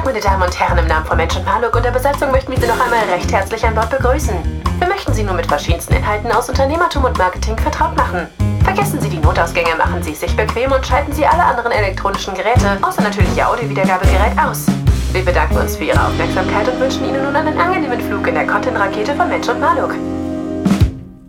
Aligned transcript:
Tag, 0.00 0.06
meine 0.06 0.20
Damen 0.20 0.42
und 0.42 0.58
Herren, 0.58 0.78
im 0.78 0.86
Namen 0.86 1.04
von 1.04 1.16
Mensch 1.16 1.36
und 1.36 1.44
Maluk 1.44 1.76
und 1.76 1.84
der 1.84 1.90
Besatzung 1.90 2.30
möchten 2.30 2.52
wir 2.52 2.58
Sie 2.58 2.66
noch 2.66 2.80
einmal 2.80 3.00
recht 3.12 3.30
herzlich 3.30 3.64
an 3.66 3.74
Bord 3.74 3.90
begrüßen. 3.90 4.34
Wir 4.78 4.88
möchten 4.88 5.12
Sie 5.12 5.22
nun 5.22 5.36
mit 5.36 5.46
verschiedensten 5.46 5.94
Inhalten 5.94 6.32
aus 6.32 6.48
Unternehmertum 6.48 7.04
und 7.04 7.18
Marketing 7.18 7.58
vertraut 7.58 7.94
machen. 7.96 8.26
Vergessen 8.64 8.98
Sie 9.00 9.10
die 9.10 9.18
Notausgänge, 9.18 9.76
machen 9.76 10.02
Sie 10.02 10.12
es 10.12 10.20
sich 10.20 10.34
bequem 10.34 10.72
und 10.72 10.86
schalten 10.86 11.12
Sie 11.12 11.26
alle 11.26 11.44
anderen 11.44 11.72
elektronischen 11.72 12.34
Geräte, 12.34 12.78
außer 12.80 13.02
natürlich 13.02 13.36
Ihr 13.36 13.46
Audiowiedergabegerät, 13.46 14.38
aus. 14.38 14.66
Wir 15.12 15.22
bedanken 15.22 15.58
uns 15.58 15.76
für 15.76 15.84
Ihre 15.84 16.00
Aufmerksamkeit 16.02 16.68
und 16.68 16.80
wünschen 16.80 17.04
Ihnen 17.06 17.22
nun 17.22 17.36
einen 17.36 17.58
angenehmen 17.58 18.00
Flug 18.00 18.26
in 18.26 18.34
der 18.34 18.46
Content-Rakete 18.46 19.14
von 19.14 19.28
Mensch 19.28 19.48
und 19.48 19.60
Maluk. 19.60 19.94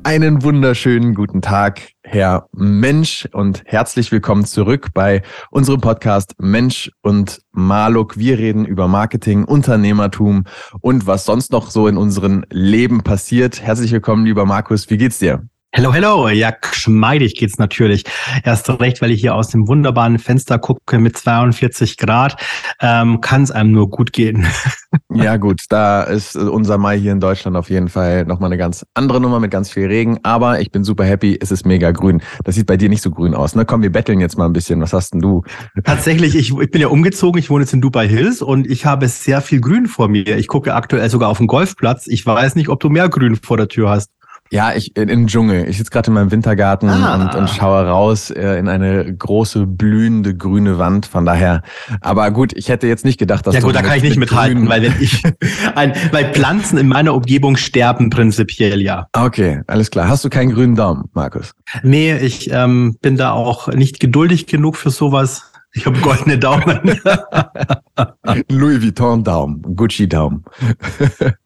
Einen 0.04 0.44
wunderschönen 0.44 1.14
guten 1.14 1.42
Tag, 1.42 1.82
Herr 2.14 2.50
Mensch, 2.52 3.26
und 3.32 3.64
herzlich 3.66 4.12
willkommen 4.12 4.44
zurück 4.44 4.90
bei 4.94 5.22
unserem 5.50 5.80
Podcast 5.80 6.36
Mensch 6.40 6.92
und 7.02 7.42
Maluk. 7.54 8.18
Wir 8.18 8.38
reden 8.38 8.66
über 8.66 8.90
Marketing, 8.90 9.46
Unternehmertum 9.46 10.44
und 10.82 11.08
was 11.08 11.24
sonst 11.24 11.54
noch 11.54 11.72
so 11.72 11.88
in 11.88 11.96
unserem 11.96 12.44
Leben 12.50 13.02
passiert. 13.04 13.62
Herzlich 13.62 13.94
willkommen, 13.94 14.26
lieber 14.26 14.46
Markus. 14.46 14.90
Wie 14.90 14.98
geht's 14.98 15.20
dir? 15.20 15.48
Hello, 15.74 15.94
hello. 15.94 16.28
Ja, 16.28 16.52
geschmeidig 16.52 17.36
geht's 17.36 17.58
natürlich. 17.58 18.04
Erst 18.44 18.70
recht, 18.82 19.02
weil 19.02 19.10
ich 19.10 19.22
hier 19.22 19.36
aus 19.36 19.48
dem 19.48 19.70
wunderbaren 19.70 20.20
Fenster 20.20 20.60
gucke 20.60 21.00
mit 21.00 21.18
42 21.18 21.96
Grad, 21.96 22.36
ähm, 22.82 23.22
kann 23.22 23.44
es 23.44 23.52
einem 23.52 23.72
nur 23.72 23.90
gut 23.90 24.12
gehen. 24.12 24.46
Ja, 25.14 25.38
gut, 25.38 25.62
da 25.70 26.04
ist 26.04 26.36
unser 26.36 26.78
Mai 26.78 27.00
hier 27.00 27.14
in 27.14 27.22
Deutschland 27.22 27.56
auf 27.56 27.70
jeden 27.70 27.88
Fall 27.88 28.26
nochmal 28.26 28.50
eine 28.50 28.58
ganz 28.58 28.86
andere 28.94 29.22
Nummer 29.22 29.40
mit 29.40 29.50
ganz 29.50 29.72
viel 29.72 29.86
Regen. 29.86 30.20
Aber 30.24 30.60
ich 30.60 30.70
bin 30.70 30.84
super 30.84 31.06
happy, 31.06 31.38
es 31.40 31.50
ist 31.50 31.66
mega 31.66 31.92
grün. 31.92 32.22
Das 32.44 32.56
sieht 32.56 32.66
bei 32.66 32.76
dir 32.76 32.90
nicht 32.90 33.02
so 33.02 33.10
grün 33.10 33.34
aus. 33.34 33.56
Ne? 33.56 33.64
Komm, 33.64 33.84
wir 33.84 33.92
betteln 33.92 34.20
jetzt 34.20 34.38
mal 34.38 34.46
ein 34.46 34.54
bisschen. 34.54 34.82
Was 34.82 34.92
hast 34.92 35.14
denn 35.14 35.22
du? 35.22 35.44
Tatsächlich, 35.86 36.36
ich, 36.36 36.54
ich 36.58 36.72
bin 36.72 36.82
ja 36.82 36.90
umgezogen. 36.90 37.40
Ich 37.40 37.50
wohne 37.50 37.64
jetzt 37.64 37.74
in 37.74 37.80
Dubai 37.80 38.08
Hills 38.08 38.42
und 38.42 38.70
ich 38.70 38.86
habe 38.86 39.08
sehr 39.08 39.40
viel 39.40 39.62
Grün 39.62 39.86
vor 39.86 40.10
mir. 40.10 40.38
Ich 40.38 40.48
gucke 40.48 40.74
aktuell 40.74 41.10
sogar 41.10 41.30
auf 41.30 41.38
den 41.38 41.48
Golfplatz. 41.48 42.08
Ich 42.08 42.26
weiß 42.26 42.56
nicht, 42.56 42.68
ob 42.68 42.82
du 42.82 42.90
mehr 42.90 43.08
Grün 43.08 43.38
vor 43.38 43.56
der 43.56 43.70
Tür 43.70 43.90
hast. 43.90 44.10
Ja, 44.54 44.74
ich 44.74 44.98
in, 44.98 45.08
im 45.08 45.28
Dschungel. 45.28 45.70
Ich 45.70 45.78
sitze 45.78 45.92
gerade 45.92 46.08
in 46.08 46.14
meinem 46.14 46.30
Wintergarten 46.30 46.90
ah. 46.90 47.16
und, 47.16 47.36
und 47.36 47.50
schaue 47.50 47.88
raus 47.88 48.32
äh, 48.32 48.60
in 48.60 48.68
eine 48.68 49.16
große 49.16 49.66
blühende 49.66 50.36
grüne 50.36 50.78
Wand. 50.78 51.06
Von 51.06 51.26
daher, 51.26 51.62
aber 52.02 52.30
gut, 52.32 52.52
ich 52.56 52.68
hätte 52.68 52.86
jetzt 52.86 53.06
nicht 53.06 53.18
gedacht, 53.18 53.48
dass 53.48 53.56
ja 53.56 53.62
gut, 53.62 53.74
da 53.74 53.82
kann 53.82 53.96
ich 53.96 54.04
nicht 54.04 54.18
mit 54.18 54.30
mithalten, 54.30 54.68
weil 54.68 54.82
wenn 54.82 54.96
ich 55.00 55.24
ein, 55.76 55.94
weil 56.12 56.34
Pflanzen 56.34 56.78
in 56.78 56.90
meiner 56.90 57.14
Umgebung 57.14 57.56
sterben 57.56 58.10
prinzipiell 58.10 58.82
ja. 58.82 59.08
Okay, 59.14 59.62
alles 59.68 59.90
klar. 59.90 60.10
Hast 60.10 60.26
du 60.26 60.30
keinen 60.30 60.54
grünen 60.54 60.76
Daumen, 60.76 61.06
Markus? 61.14 61.54
Nee, 61.84 62.18
ich 62.18 62.52
ähm, 62.52 62.98
bin 63.02 63.16
da 63.16 63.32
auch 63.32 63.70
nicht 63.70 64.02
geduldig 64.02 64.48
genug 64.48 64.76
für 64.76 64.90
sowas. 64.90 65.51
Ich 65.74 65.86
habe 65.86 66.00
goldene 66.00 66.38
Daumen. 66.38 66.66
Louis 68.50 68.82
Vuitton 68.82 69.24
Daumen, 69.24 69.62
Gucci 69.76 70.08
Daumen. 70.08 70.44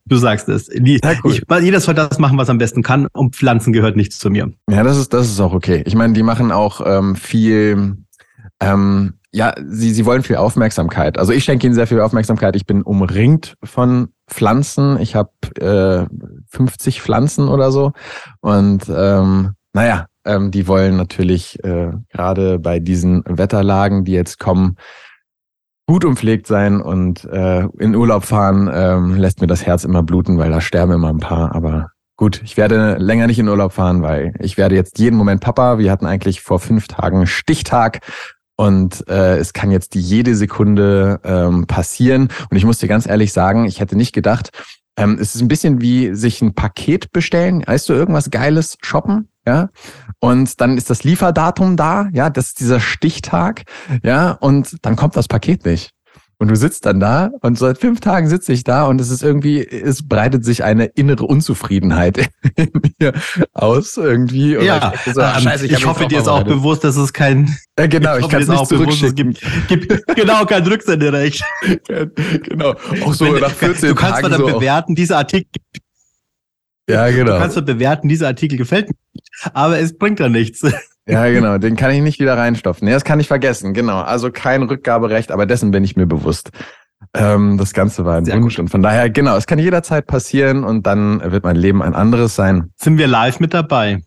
Du 0.08 0.18
sagst 0.18 0.48
es. 0.50 0.68
Die, 0.68 1.00
cool. 1.24 1.32
ich, 1.32 1.44
jeder 1.64 1.80
soll 1.80 1.96
das 1.96 2.20
machen, 2.20 2.38
was 2.38 2.48
am 2.52 2.60
besten 2.60 2.84
kann 2.84 3.08
und 3.14 3.36
Pflanzen 3.36 3.74
gehört 3.74 3.96
nichts 3.96 4.20
zu 4.20 4.30
mir. 4.30 4.52
Ja, 4.70 4.84
das 4.84 4.98
ist, 4.98 5.14
das 5.16 5.28
ist 5.28 5.40
auch 5.40 5.52
okay. 5.52 5.82
Ich 5.88 5.96
meine, 5.96 6.14
die 6.14 6.22
machen 6.22 6.52
auch 6.52 6.80
ähm, 6.86 7.16
viel, 7.16 7.98
ähm, 8.60 9.14
ja, 9.32 9.56
sie, 9.68 9.92
sie 9.92 10.06
wollen 10.06 10.22
viel 10.22 10.36
Aufmerksamkeit. 10.36 11.18
Also 11.18 11.34
ich 11.34 11.44
schenke 11.44 11.66
ihnen 11.66 11.74
sehr 11.74 11.88
viel 11.88 12.02
Aufmerksamkeit. 12.02 12.56
Ich 12.56 12.68
bin 12.68 12.84
umringt 12.84 13.56
von 13.64 14.10
Pflanzen. 14.28 15.00
Ich 15.02 15.16
habe 15.16 15.32
äh, 15.60 16.06
50 16.50 17.02
Pflanzen 17.02 17.48
oder 17.48 17.72
so. 17.72 17.92
Und 18.42 18.84
ähm, 18.88 19.54
naja, 19.74 20.06
ähm, 20.26 20.52
die 20.52 20.68
wollen 20.68 20.98
natürlich 20.98 21.64
äh, 21.64 21.92
gerade 22.10 22.60
bei 22.60 22.80
diesen 22.80 23.24
Wetterlagen, 23.26 24.06
die 24.06 24.14
jetzt 24.14 24.40
kommen, 24.40 24.78
gut 25.88 26.04
umpflegt 26.04 26.48
sein 26.48 26.82
und 26.82 27.26
äh, 27.26 27.68
in 27.78 27.96
Urlaub 27.96 28.26
fahren 28.26 28.70
ähm, 28.74 29.16
lässt 29.16 29.42
mir 29.42 29.48
das 29.48 29.66
Herz 29.66 29.84
immer 29.84 30.04
bluten, 30.04 30.38
weil 30.38 30.50
da 30.50 30.62
sterben 30.62 30.94
immer 30.94 31.10
ein 31.10 31.20
paar. 31.20 31.54
Aber 31.54 31.92
gut, 32.18 32.42
ich 32.44 32.58
werde 32.58 32.96
länger 32.96 33.28
nicht 33.28 33.40
in 33.40 33.48
Urlaub 33.48 33.74
fahren, 33.74 34.02
weil 34.02 34.34
ich 34.40 34.58
werde 34.58 34.76
jetzt 34.76 34.98
jeden 34.98 35.16
Moment 35.16 35.42
Papa. 35.42 35.78
Wir 35.78 35.92
hatten 35.92 36.08
eigentlich 36.08 36.42
vor 36.42 36.60
fünf 36.60 36.88
Tagen 36.88 37.28
Stichtag 37.28 38.00
und 38.58 39.08
äh, 39.08 39.38
es 39.38 39.54
kann 39.54 39.70
jetzt 39.70 39.96
jede 39.96 40.36
Sekunde 40.36 41.20
ähm, 41.24 41.68
passieren. 41.68 42.30
Und 42.50 42.58
ich 42.58 42.66
muss 42.66 42.80
dir 42.80 42.88
ganz 42.88 43.06
ehrlich 43.06 43.34
sagen, 43.34 43.66
ich 43.66 43.80
hätte 43.80 43.96
nicht 43.96 44.14
gedacht, 44.14 44.50
ähm, 44.98 45.18
es 45.20 45.36
ist 45.36 45.42
ein 45.42 45.48
bisschen 45.48 45.82
wie 45.82 46.16
sich 46.16 46.42
ein 46.42 46.54
Paket 46.54 47.12
bestellen. 47.12 47.64
Weißt 47.66 47.90
du, 47.90 47.94
irgendwas 47.94 48.32
Geiles 48.32 48.78
shoppen? 48.82 49.30
ja, 49.48 49.70
und 50.20 50.60
dann 50.60 50.78
ist 50.78 50.90
das 50.90 51.04
Lieferdatum 51.04 51.78
da, 51.78 52.10
ja, 52.14 52.30
das 52.30 52.48
ist 52.48 52.60
dieser 52.60 52.80
Stichtag, 52.80 53.64
ja, 54.04 54.32
und 54.32 54.78
dann 54.82 54.96
kommt 54.96 55.16
das 55.16 55.28
Paket 55.28 55.66
nicht. 55.66 55.92
Und 56.38 56.50
du 56.50 56.56
sitzt 56.56 56.86
dann 56.86 57.00
da 57.00 57.32
und 57.42 57.58
seit 57.58 57.78
fünf 57.78 58.02
Tagen 58.02 58.28
sitze 58.28 58.52
ich 58.52 58.64
da 58.64 58.86
und 58.86 59.00
es 59.00 59.10
ist 59.10 59.24
irgendwie, 59.24 59.66
es 59.66 60.08
breitet 60.08 60.44
sich 60.44 60.64
eine 60.64 60.86
innere 60.86 61.26
Unzufriedenheit 61.26 62.30
in 62.56 62.72
mir 63.00 63.14
aus 63.54 63.96
irgendwie. 63.96 64.58
Und 64.58 64.66
ja, 64.66 64.94
ich, 65.06 65.14
so, 65.14 65.22
ähm, 65.22 65.40
scheiße, 65.40 65.66
ich, 65.66 65.72
ich 65.72 65.86
hoffe, 65.86 66.08
dir 66.08 66.20
ist 66.20 66.28
auch 66.28 66.44
bewusst, 66.44 66.84
dass 66.84 66.98
es 66.98 67.14
kein, 67.14 67.56
ja, 67.80 67.88
genau, 67.88 68.18
ich, 68.18 68.26
ich 68.26 68.30
kann 68.32 68.42
es 68.42 68.50
nicht 68.50 68.68
zurückschicken. 68.68 69.34
Bewusst, 69.34 69.68
gibt, 69.68 69.90
gibt, 69.90 70.16
genau, 70.16 70.46
kein 70.46 70.68
Rücksenderecht. 70.68 71.44
genau, 72.44 72.76
auch 73.06 73.14
so 73.14 73.26
Wenn, 73.26 73.42
nach 73.42 73.52
14 73.52 73.90
Du 73.90 73.96
kannst 73.96 74.16
Tagen 74.16 74.32
mal 74.32 74.38
dann 74.38 74.48
so 74.48 74.60
bewerten, 74.60 74.96
dieser 74.96 75.18
Artikel 75.18 75.50
ja, 76.88 77.10
genau. 77.10 77.34
Du 77.34 77.40
kannst 77.40 77.66
bewerten, 77.66 78.08
dieser 78.08 78.28
Artikel 78.28 78.58
gefällt 78.58 78.90
mir, 78.90 78.96
aber 79.54 79.80
es 79.80 79.98
bringt 79.98 80.20
da 80.20 80.30
nichts. 80.30 80.62
Ja, 81.08 81.28
genau, 81.30 81.58
den 81.60 81.76
kann 81.76 81.92
ich 81.92 82.02
nicht 82.02 82.20
wieder 82.20 82.38
reinstopfen. 82.38 82.88
Nee, 82.88 82.94
das 82.94 83.04
kann 83.04 83.20
ich 83.20 83.28
vergessen, 83.28 83.74
genau. 83.74 84.02
Also 84.02 84.32
kein 84.32 84.64
Rückgaberecht, 84.64 85.32
aber 85.32 85.46
dessen 85.46 85.72
bin 85.72 85.84
ich 85.84 85.96
mir 85.96 86.08
bewusst. 86.08 86.50
Ähm, 87.14 87.58
das 87.58 87.74
Ganze 87.74 88.06
war 88.06 88.18
ein 88.18 88.26
Sehr 88.26 88.42
Wunsch 88.42 88.56
gut. 88.56 88.64
und 88.64 88.68
von 88.70 88.82
daher, 88.82 89.10
genau, 89.10 89.36
es 89.38 89.46
kann 89.46 89.60
jederzeit 89.60 90.08
passieren 90.08 90.64
und 90.64 90.88
dann 90.88 91.22
wird 91.32 91.44
mein 91.44 91.56
Leben 91.56 91.84
ein 91.84 91.94
anderes 91.94 92.36
sein. 92.36 92.72
Sind 92.78 92.98
wir 92.98 93.08
live 93.08 93.40
mit 93.40 93.54
dabei? 93.54 94.02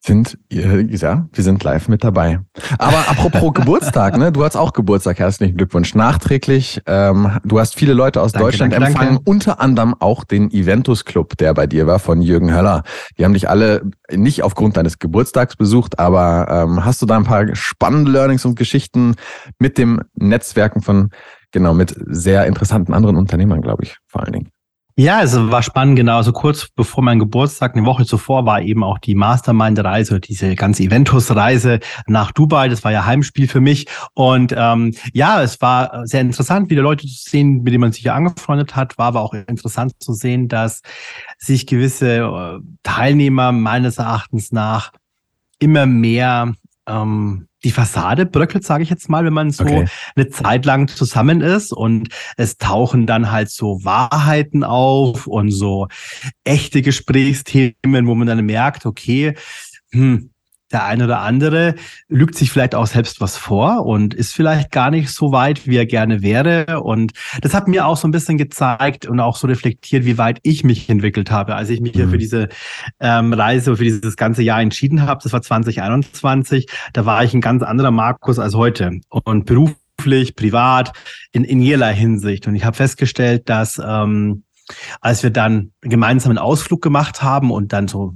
Sind, 0.00 0.38
ja, 0.50 1.26
wir 1.32 1.44
sind 1.44 1.62
live 1.64 1.88
mit 1.88 2.04
dabei. 2.04 2.40
Aber 2.78 3.08
apropos 3.08 3.52
Geburtstag, 3.54 4.16
ne? 4.16 4.30
Du 4.30 4.44
hast 4.44 4.56
auch 4.56 4.72
Geburtstag, 4.72 5.18
herzlichen 5.18 5.56
Glückwunsch. 5.56 5.94
Nachträglich, 5.94 6.80
ähm, 6.86 7.38
du 7.44 7.58
hast 7.58 7.74
viele 7.74 7.94
Leute 7.94 8.22
aus 8.22 8.32
danke, 8.32 8.46
Deutschland 8.46 8.72
danke, 8.72 8.86
empfangen, 8.88 9.14
danke. 9.16 9.30
unter 9.30 9.60
anderem 9.60 9.94
auch 9.98 10.24
den 10.24 10.50
Eventus 10.50 11.04
Club, 11.04 11.36
der 11.36 11.52
bei 11.52 11.66
dir 11.66 11.86
war, 11.86 11.98
von 11.98 12.22
Jürgen 12.22 12.54
Höller. 12.54 12.84
Die 13.18 13.24
haben 13.24 13.34
dich 13.34 13.48
alle 13.48 13.82
nicht 14.10 14.42
aufgrund 14.42 14.76
deines 14.76 14.98
Geburtstags 14.98 15.56
besucht, 15.56 15.98
aber 15.98 16.46
ähm, 16.48 16.84
hast 16.84 17.02
du 17.02 17.06
da 17.06 17.16
ein 17.16 17.24
paar 17.24 17.54
spannende 17.54 18.10
Learnings 18.10 18.44
und 18.44 18.54
Geschichten 18.54 19.16
mit 19.58 19.78
dem 19.78 20.00
Netzwerken 20.14 20.80
von, 20.80 21.10
genau, 21.50 21.74
mit 21.74 21.94
sehr 22.06 22.46
interessanten 22.46 22.94
anderen 22.94 23.16
Unternehmern, 23.16 23.62
glaube 23.62 23.82
ich, 23.82 23.96
vor 24.06 24.22
allen 24.22 24.32
Dingen. 24.32 24.50
Ja, 25.00 25.22
es 25.22 25.36
war 25.36 25.62
spannend, 25.62 25.94
genau. 25.94 26.16
Also 26.16 26.32
kurz 26.32 26.70
bevor 26.74 27.04
mein 27.04 27.20
Geburtstag, 27.20 27.76
eine 27.76 27.86
Woche 27.86 28.04
zuvor, 28.04 28.46
war 28.46 28.60
eben 28.62 28.82
auch 28.82 28.98
die 28.98 29.14
Mastermind-Reise, 29.14 30.18
diese 30.18 30.56
ganze 30.56 30.82
Eventus-Reise 30.82 31.78
nach 32.08 32.32
Dubai. 32.32 32.68
Das 32.68 32.82
war 32.82 32.90
ja 32.90 33.06
Heimspiel 33.06 33.46
für 33.46 33.60
mich. 33.60 33.86
Und 34.14 34.52
ähm, 34.56 34.96
ja, 35.12 35.40
es 35.40 35.60
war 35.60 36.04
sehr 36.04 36.22
interessant, 36.22 36.68
wieder 36.70 36.82
Leute 36.82 37.06
zu 37.06 37.30
sehen, 37.30 37.62
mit 37.62 37.72
denen 37.72 37.82
man 37.82 37.92
sich 37.92 38.02
ja 38.02 38.14
angefreundet 38.14 38.74
hat. 38.74 38.98
War 38.98 39.06
aber 39.06 39.20
auch 39.20 39.34
interessant 39.34 39.92
zu 40.00 40.14
sehen, 40.14 40.48
dass 40.48 40.82
sich 41.38 41.68
gewisse 41.68 42.16
äh, 42.16 42.58
Teilnehmer 42.82 43.52
meines 43.52 43.98
Erachtens 43.98 44.50
nach 44.50 44.90
immer 45.60 45.86
mehr 45.86 46.54
ähm, 46.88 47.48
die 47.64 47.70
Fassade 47.70 48.24
bröckelt, 48.24 48.64
sage 48.64 48.82
ich 48.82 48.90
jetzt 48.90 49.08
mal, 49.08 49.24
wenn 49.24 49.32
man 49.32 49.50
so 49.50 49.64
okay. 49.64 49.86
eine 50.14 50.28
Zeit 50.28 50.64
lang 50.64 50.88
zusammen 50.88 51.40
ist 51.40 51.72
und 51.72 52.08
es 52.36 52.56
tauchen 52.56 53.06
dann 53.06 53.30
halt 53.32 53.50
so 53.50 53.84
Wahrheiten 53.84 54.62
auf 54.64 55.26
und 55.26 55.50
so 55.50 55.88
echte 56.44 56.82
Gesprächsthemen, 56.82 58.06
wo 58.06 58.14
man 58.14 58.28
dann 58.28 58.46
merkt, 58.46 58.86
okay, 58.86 59.34
hm, 59.92 60.30
der 60.72 60.84
eine 60.84 61.04
oder 61.04 61.20
andere 61.20 61.74
lügt 62.08 62.34
sich 62.34 62.50
vielleicht 62.50 62.74
auch 62.74 62.86
selbst 62.86 63.20
was 63.20 63.36
vor 63.36 63.86
und 63.86 64.14
ist 64.14 64.34
vielleicht 64.34 64.70
gar 64.70 64.90
nicht 64.90 65.10
so 65.10 65.32
weit, 65.32 65.66
wie 65.66 65.76
er 65.76 65.86
gerne 65.86 66.22
wäre. 66.22 66.82
Und 66.82 67.12
das 67.40 67.54
hat 67.54 67.68
mir 67.68 67.86
auch 67.86 67.96
so 67.96 68.06
ein 68.06 68.10
bisschen 68.10 68.36
gezeigt 68.36 69.06
und 69.06 69.20
auch 69.20 69.36
so 69.36 69.46
reflektiert, 69.46 70.04
wie 70.04 70.18
weit 70.18 70.40
ich 70.42 70.64
mich 70.64 70.88
entwickelt 70.88 71.30
habe, 71.30 71.54
als 71.54 71.70
ich 71.70 71.80
mich 71.80 71.94
mhm. 71.94 71.98
hier 71.98 72.08
für 72.08 72.18
diese 72.18 72.48
ähm, 73.00 73.32
Reise, 73.32 73.76
für 73.76 73.84
dieses 73.84 74.16
ganze 74.16 74.42
Jahr 74.42 74.60
entschieden 74.60 75.02
habe. 75.02 75.20
Das 75.22 75.32
war 75.32 75.42
2021. 75.42 76.68
Da 76.92 77.06
war 77.06 77.24
ich 77.24 77.32
ein 77.32 77.40
ganz 77.40 77.62
anderer 77.62 77.90
Markus 77.90 78.38
als 78.38 78.54
heute. 78.54 79.00
Und 79.08 79.46
beruflich, 79.46 80.36
privat, 80.36 80.92
in, 81.32 81.44
in 81.44 81.60
jeder 81.60 81.88
Hinsicht. 81.88 82.46
Und 82.46 82.54
ich 82.54 82.64
habe 82.64 82.76
festgestellt, 82.76 83.48
dass 83.48 83.80
ähm, 83.82 84.44
als 85.00 85.22
wir 85.22 85.30
dann 85.30 85.72
gemeinsam 85.80 86.30
einen 86.30 86.38
Ausflug 86.38 86.82
gemacht 86.82 87.22
haben 87.22 87.50
und 87.50 87.72
dann 87.72 87.88
so 87.88 88.14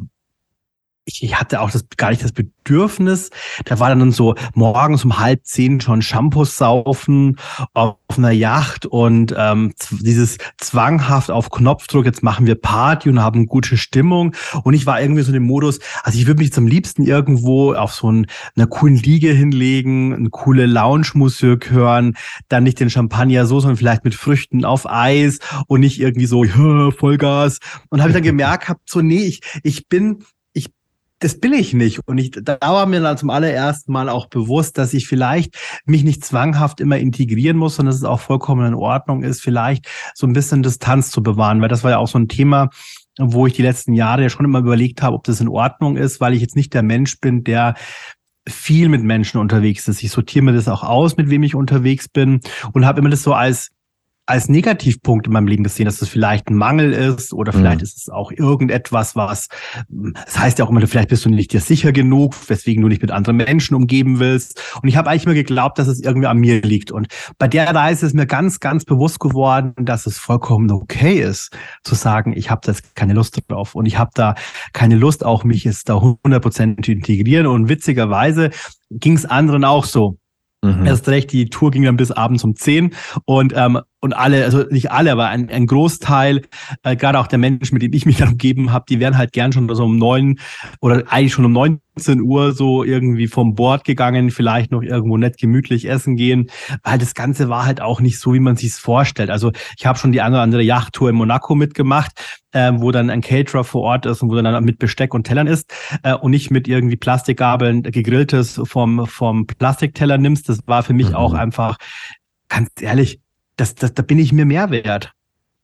ich 1.04 1.34
hatte 1.34 1.60
auch 1.60 1.70
das 1.70 1.84
gar 1.96 2.10
nicht 2.10 2.22
das 2.22 2.32
Bedürfnis. 2.32 3.30
Da 3.64 3.80
war 3.80 3.88
dann 3.88 4.12
so 4.12 4.34
morgens 4.54 5.04
um 5.04 5.18
halb 5.18 5.44
zehn 5.44 5.80
schon 5.80 6.00
Shampoos 6.02 6.56
saufen 6.56 7.38
auf 7.74 7.96
einer 8.16 8.30
Yacht 8.30 8.86
und 8.86 9.34
ähm, 9.36 9.72
dieses 9.90 10.38
zwanghaft 10.58 11.30
auf 11.30 11.50
Knopfdruck, 11.50 12.04
jetzt 12.04 12.22
machen 12.22 12.46
wir 12.46 12.54
Party 12.54 13.08
und 13.08 13.20
haben 13.20 13.46
gute 13.46 13.76
Stimmung. 13.76 14.34
Und 14.62 14.74
ich 14.74 14.86
war 14.86 15.00
irgendwie 15.00 15.22
so 15.22 15.28
in 15.28 15.34
dem 15.34 15.44
Modus, 15.44 15.80
also 16.04 16.18
ich 16.18 16.26
würde 16.26 16.40
mich 16.40 16.52
zum 16.52 16.66
liebsten 16.66 17.04
irgendwo 17.04 17.74
auf 17.74 17.92
so 17.92 18.10
ein, 18.10 18.26
einer 18.54 18.66
coolen 18.66 18.96
Liege 18.96 19.32
hinlegen, 19.32 20.14
eine 20.14 20.30
coole 20.30 20.66
Lounge-Musik 20.66 21.70
hören, 21.70 22.16
dann 22.48 22.62
nicht 22.62 22.78
den 22.78 22.90
Champagner 22.90 23.46
so, 23.46 23.58
sondern 23.58 23.76
vielleicht 23.76 24.04
mit 24.04 24.14
Früchten 24.14 24.64
auf 24.64 24.88
Eis 24.88 25.38
und 25.66 25.80
nicht 25.80 26.00
irgendwie 26.00 26.26
so, 26.26 26.44
ja, 26.44 26.90
Vollgas. 26.96 27.58
Und 27.88 28.00
habe 28.00 28.10
ich 28.10 28.14
dann 28.14 28.22
gemerkt, 28.22 28.68
hab 28.68 28.78
so, 28.86 29.00
nee, 29.00 29.24
ich, 29.24 29.40
ich 29.62 29.88
bin 29.88 30.24
das 31.22 31.38
bin 31.38 31.52
ich 31.52 31.72
nicht. 31.72 32.00
Und 32.06 32.18
ich, 32.18 32.32
da 32.32 32.58
war 32.60 32.86
mir 32.86 33.00
dann 33.00 33.16
zum 33.16 33.30
allerersten 33.30 33.92
Mal 33.92 34.08
auch 34.08 34.26
bewusst, 34.26 34.76
dass 34.76 34.92
ich 34.92 35.06
vielleicht 35.06 35.56
mich 35.84 36.02
nicht 36.02 36.24
zwanghaft 36.24 36.80
immer 36.80 36.98
integrieren 36.98 37.56
muss, 37.56 37.76
sondern 37.76 37.92
dass 37.92 38.00
es 38.00 38.04
auch 38.04 38.20
vollkommen 38.20 38.66
in 38.66 38.74
Ordnung 38.74 39.22
ist, 39.22 39.40
vielleicht 39.40 39.86
so 40.14 40.26
ein 40.26 40.32
bisschen 40.32 40.62
Distanz 40.62 41.10
zu 41.10 41.22
bewahren, 41.22 41.60
weil 41.60 41.68
das 41.68 41.84
war 41.84 41.92
ja 41.92 41.98
auch 41.98 42.08
so 42.08 42.18
ein 42.18 42.28
Thema, 42.28 42.70
wo 43.18 43.46
ich 43.46 43.52
die 43.52 43.62
letzten 43.62 43.92
Jahre 43.92 44.22
ja 44.22 44.30
schon 44.30 44.44
immer 44.44 44.58
überlegt 44.58 45.02
habe, 45.02 45.14
ob 45.14 45.24
das 45.24 45.40
in 45.40 45.48
Ordnung 45.48 45.96
ist, 45.96 46.20
weil 46.20 46.34
ich 46.34 46.40
jetzt 46.40 46.56
nicht 46.56 46.74
der 46.74 46.82
Mensch 46.82 47.20
bin, 47.20 47.44
der 47.44 47.74
viel 48.48 48.88
mit 48.88 49.04
Menschen 49.04 49.38
unterwegs 49.38 49.86
ist. 49.86 50.02
Ich 50.02 50.10
sortiere 50.10 50.44
mir 50.44 50.52
das 50.52 50.66
auch 50.66 50.82
aus, 50.82 51.16
mit 51.16 51.30
wem 51.30 51.44
ich 51.44 51.54
unterwegs 51.54 52.08
bin 52.08 52.40
und 52.72 52.84
habe 52.84 52.98
immer 52.98 53.10
das 53.10 53.22
so 53.22 53.34
als 53.34 53.68
als 54.32 54.48
Negativpunkt 54.48 55.26
in 55.26 55.34
meinem 55.34 55.46
Leben 55.46 55.62
gesehen, 55.62 55.84
dass 55.84 56.00
es 56.00 56.08
vielleicht 56.08 56.48
ein 56.48 56.54
Mangel 56.54 56.94
ist 56.94 57.34
oder 57.34 57.52
vielleicht 57.52 57.80
mhm. 57.80 57.84
ist 57.84 57.98
es 57.98 58.08
auch 58.08 58.32
irgendetwas, 58.32 59.14
was, 59.14 59.48
das 59.90 60.38
heißt 60.38 60.58
ja 60.58 60.64
auch 60.64 60.70
immer, 60.70 60.80
vielleicht 60.86 61.10
bist 61.10 61.26
du 61.26 61.28
nicht 61.28 61.52
dir 61.52 61.60
sicher 61.60 61.92
genug, 61.92 62.34
weswegen 62.48 62.82
du 62.82 62.88
nicht 62.88 63.02
mit 63.02 63.10
anderen 63.10 63.36
Menschen 63.36 63.74
umgeben 63.74 64.20
willst. 64.20 64.58
Und 64.80 64.88
ich 64.88 64.96
habe 64.96 65.10
eigentlich 65.10 65.26
immer 65.26 65.34
geglaubt, 65.34 65.78
dass 65.78 65.86
es 65.86 66.00
irgendwie 66.00 66.28
an 66.28 66.38
mir 66.38 66.62
liegt. 66.62 66.90
Und 66.90 67.08
bei 67.36 67.46
der 67.46 67.74
Reise 67.74 68.06
ist 68.06 68.14
mir 68.14 68.24
ganz, 68.24 68.58
ganz 68.58 68.86
bewusst 68.86 69.20
geworden, 69.20 69.74
dass 69.76 70.06
es 70.06 70.16
vollkommen 70.16 70.70
okay 70.70 71.20
ist, 71.20 71.54
zu 71.84 71.94
sagen, 71.94 72.32
ich 72.34 72.50
habe 72.50 72.62
da 72.64 72.72
keine 72.94 73.12
Lust 73.12 73.38
drauf 73.48 73.74
und 73.74 73.84
ich 73.84 73.98
habe 73.98 74.12
da 74.14 74.34
keine 74.72 74.96
Lust, 74.96 75.26
auch 75.26 75.44
mich 75.44 75.64
jetzt 75.64 75.90
da 75.90 75.98
100% 75.98 76.82
zu 76.82 76.92
integrieren. 76.92 77.46
Und 77.46 77.68
witzigerweise 77.68 78.48
ging 78.90 79.12
es 79.12 79.26
anderen 79.26 79.66
auch 79.66 79.84
so. 79.84 80.16
Mhm. 80.62 80.86
Erst 80.86 81.06
recht, 81.08 81.32
die 81.32 81.50
Tour 81.50 81.70
ging 81.70 81.82
dann 81.82 81.98
bis 81.98 82.12
abends 82.12 82.44
um 82.44 82.56
zehn 82.56 82.94
und 83.26 83.52
ähm, 83.54 83.80
und 84.02 84.14
alle, 84.14 84.44
also 84.44 84.64
nicht 84.64 84.90
alle, 84.90 85.12
aber 85.12 85.28
ein, 85.28 85.48
ein 85.48 85.66
Großteil, 85.66 86.42
äh, 86.82 86.96
gerade 86.96 87.20
auch 87.20 87.28
der 87.28 87.38
Menschen, 87.38 87.74
mit 87.74 87.82
denen 87.82 87.94
ich 87.94 88.04
mich 88.04 88.16
dann 88.18 88.30
umgeben 88.30 88.72
habe, 88.72 88.84
die 88.88 88.98
wären 88.98 89.16
halt 89.16 89.32
gern 89.32 89.52
schon 89.52 89.72
so 89.72 89.84
um 89.84 89.96
neun 89.96 90.40
oder 90.80 91.04
eigentlich 91.08 91.32
schon 91.32 91.44
um 91.44 91.52
19 91.52 92.20
Uhr 92.20 92.52
so 92.52 92.82
irgendwie 92.82 93.28
vom 93.28 93.54
Bord 93.54 93.84
gegangen, 93.84 94.32
vielleicht 94.32 94.72
noch 94.72 94.82
irgendwo 94.82 95.16
nett 95.16 95.38
gemütlich 95.38 95.88
essen 95.88 96.16
gehen, 96.16 96.50
weil 96.82 96.98
das 96.98 97.14
Ganze 97.14 97.48
war 97.48 97.64
halt 97.64 97.80
auch 97.80 98.00
nicht 98.00 98.18
so, 98.18 98.34
wie 98.34 98.40
man 98.40 98.56
sich 98.56 98.74
vorstellt. 98.74 99.30
Also 99.30 99.52
ich 99.78 99.86
habe 99.86 99.96
schon 99.96 100.10
die 100.10 100.20
eine 100.20 100.34
oder 100.34 100.42
andere 100.42 100.62
Yachttour 100.62 101.10
in 101.10 101.14
Monaco 101.14 101.54
mitgemacht, 101.54 102.42
äh, 102.50 102.72
wo 102.74 102.90
dann 102.90 103.08
ein 103.08 103.20
Caterer 103.20 103.62
vor 103.62 103.82
Ort 103.82 104.06
ist 104.06 104.20
und 104.20 104.30
wo 104.30 104.34
dann 104.34 104.64
mit 104.64 104.80
Besteck 104.80 105.14
und 105.14 105.28
Tellern 105.28 105.46
ist 105.46 105.72
äh, 106.02 106.14
und 106.14 106.32
nicht 106.32 106.50
mit 106.50 106.66
irgendwie 106.66 106.96
Plastikgabeln 106.96 107.84
gegrilltes 107.84 108.60
vom, 108.64 109.06
vom 109.06 109.46
Plastikteller 109.46 110.18
nimmst. 110.18 110.48
Das 110.48 110.58
war 110.66 110.82
für 110.82 110.92
mich 110.92 111.10
mhm. 111.10 111.14
auch 111.14 111.34
einfach, 111.34 111.76
ganz 112.48 112.68
ehrlich, 112.80 113.20
das, 113.62 113.76
das, 113.76 113.94
da 113.94 114.02
bin 114.02 114.18
ich 114.18 114.32
mir 114.32 114.44
mehr 114.44 114.70
wert. 114.70 115.12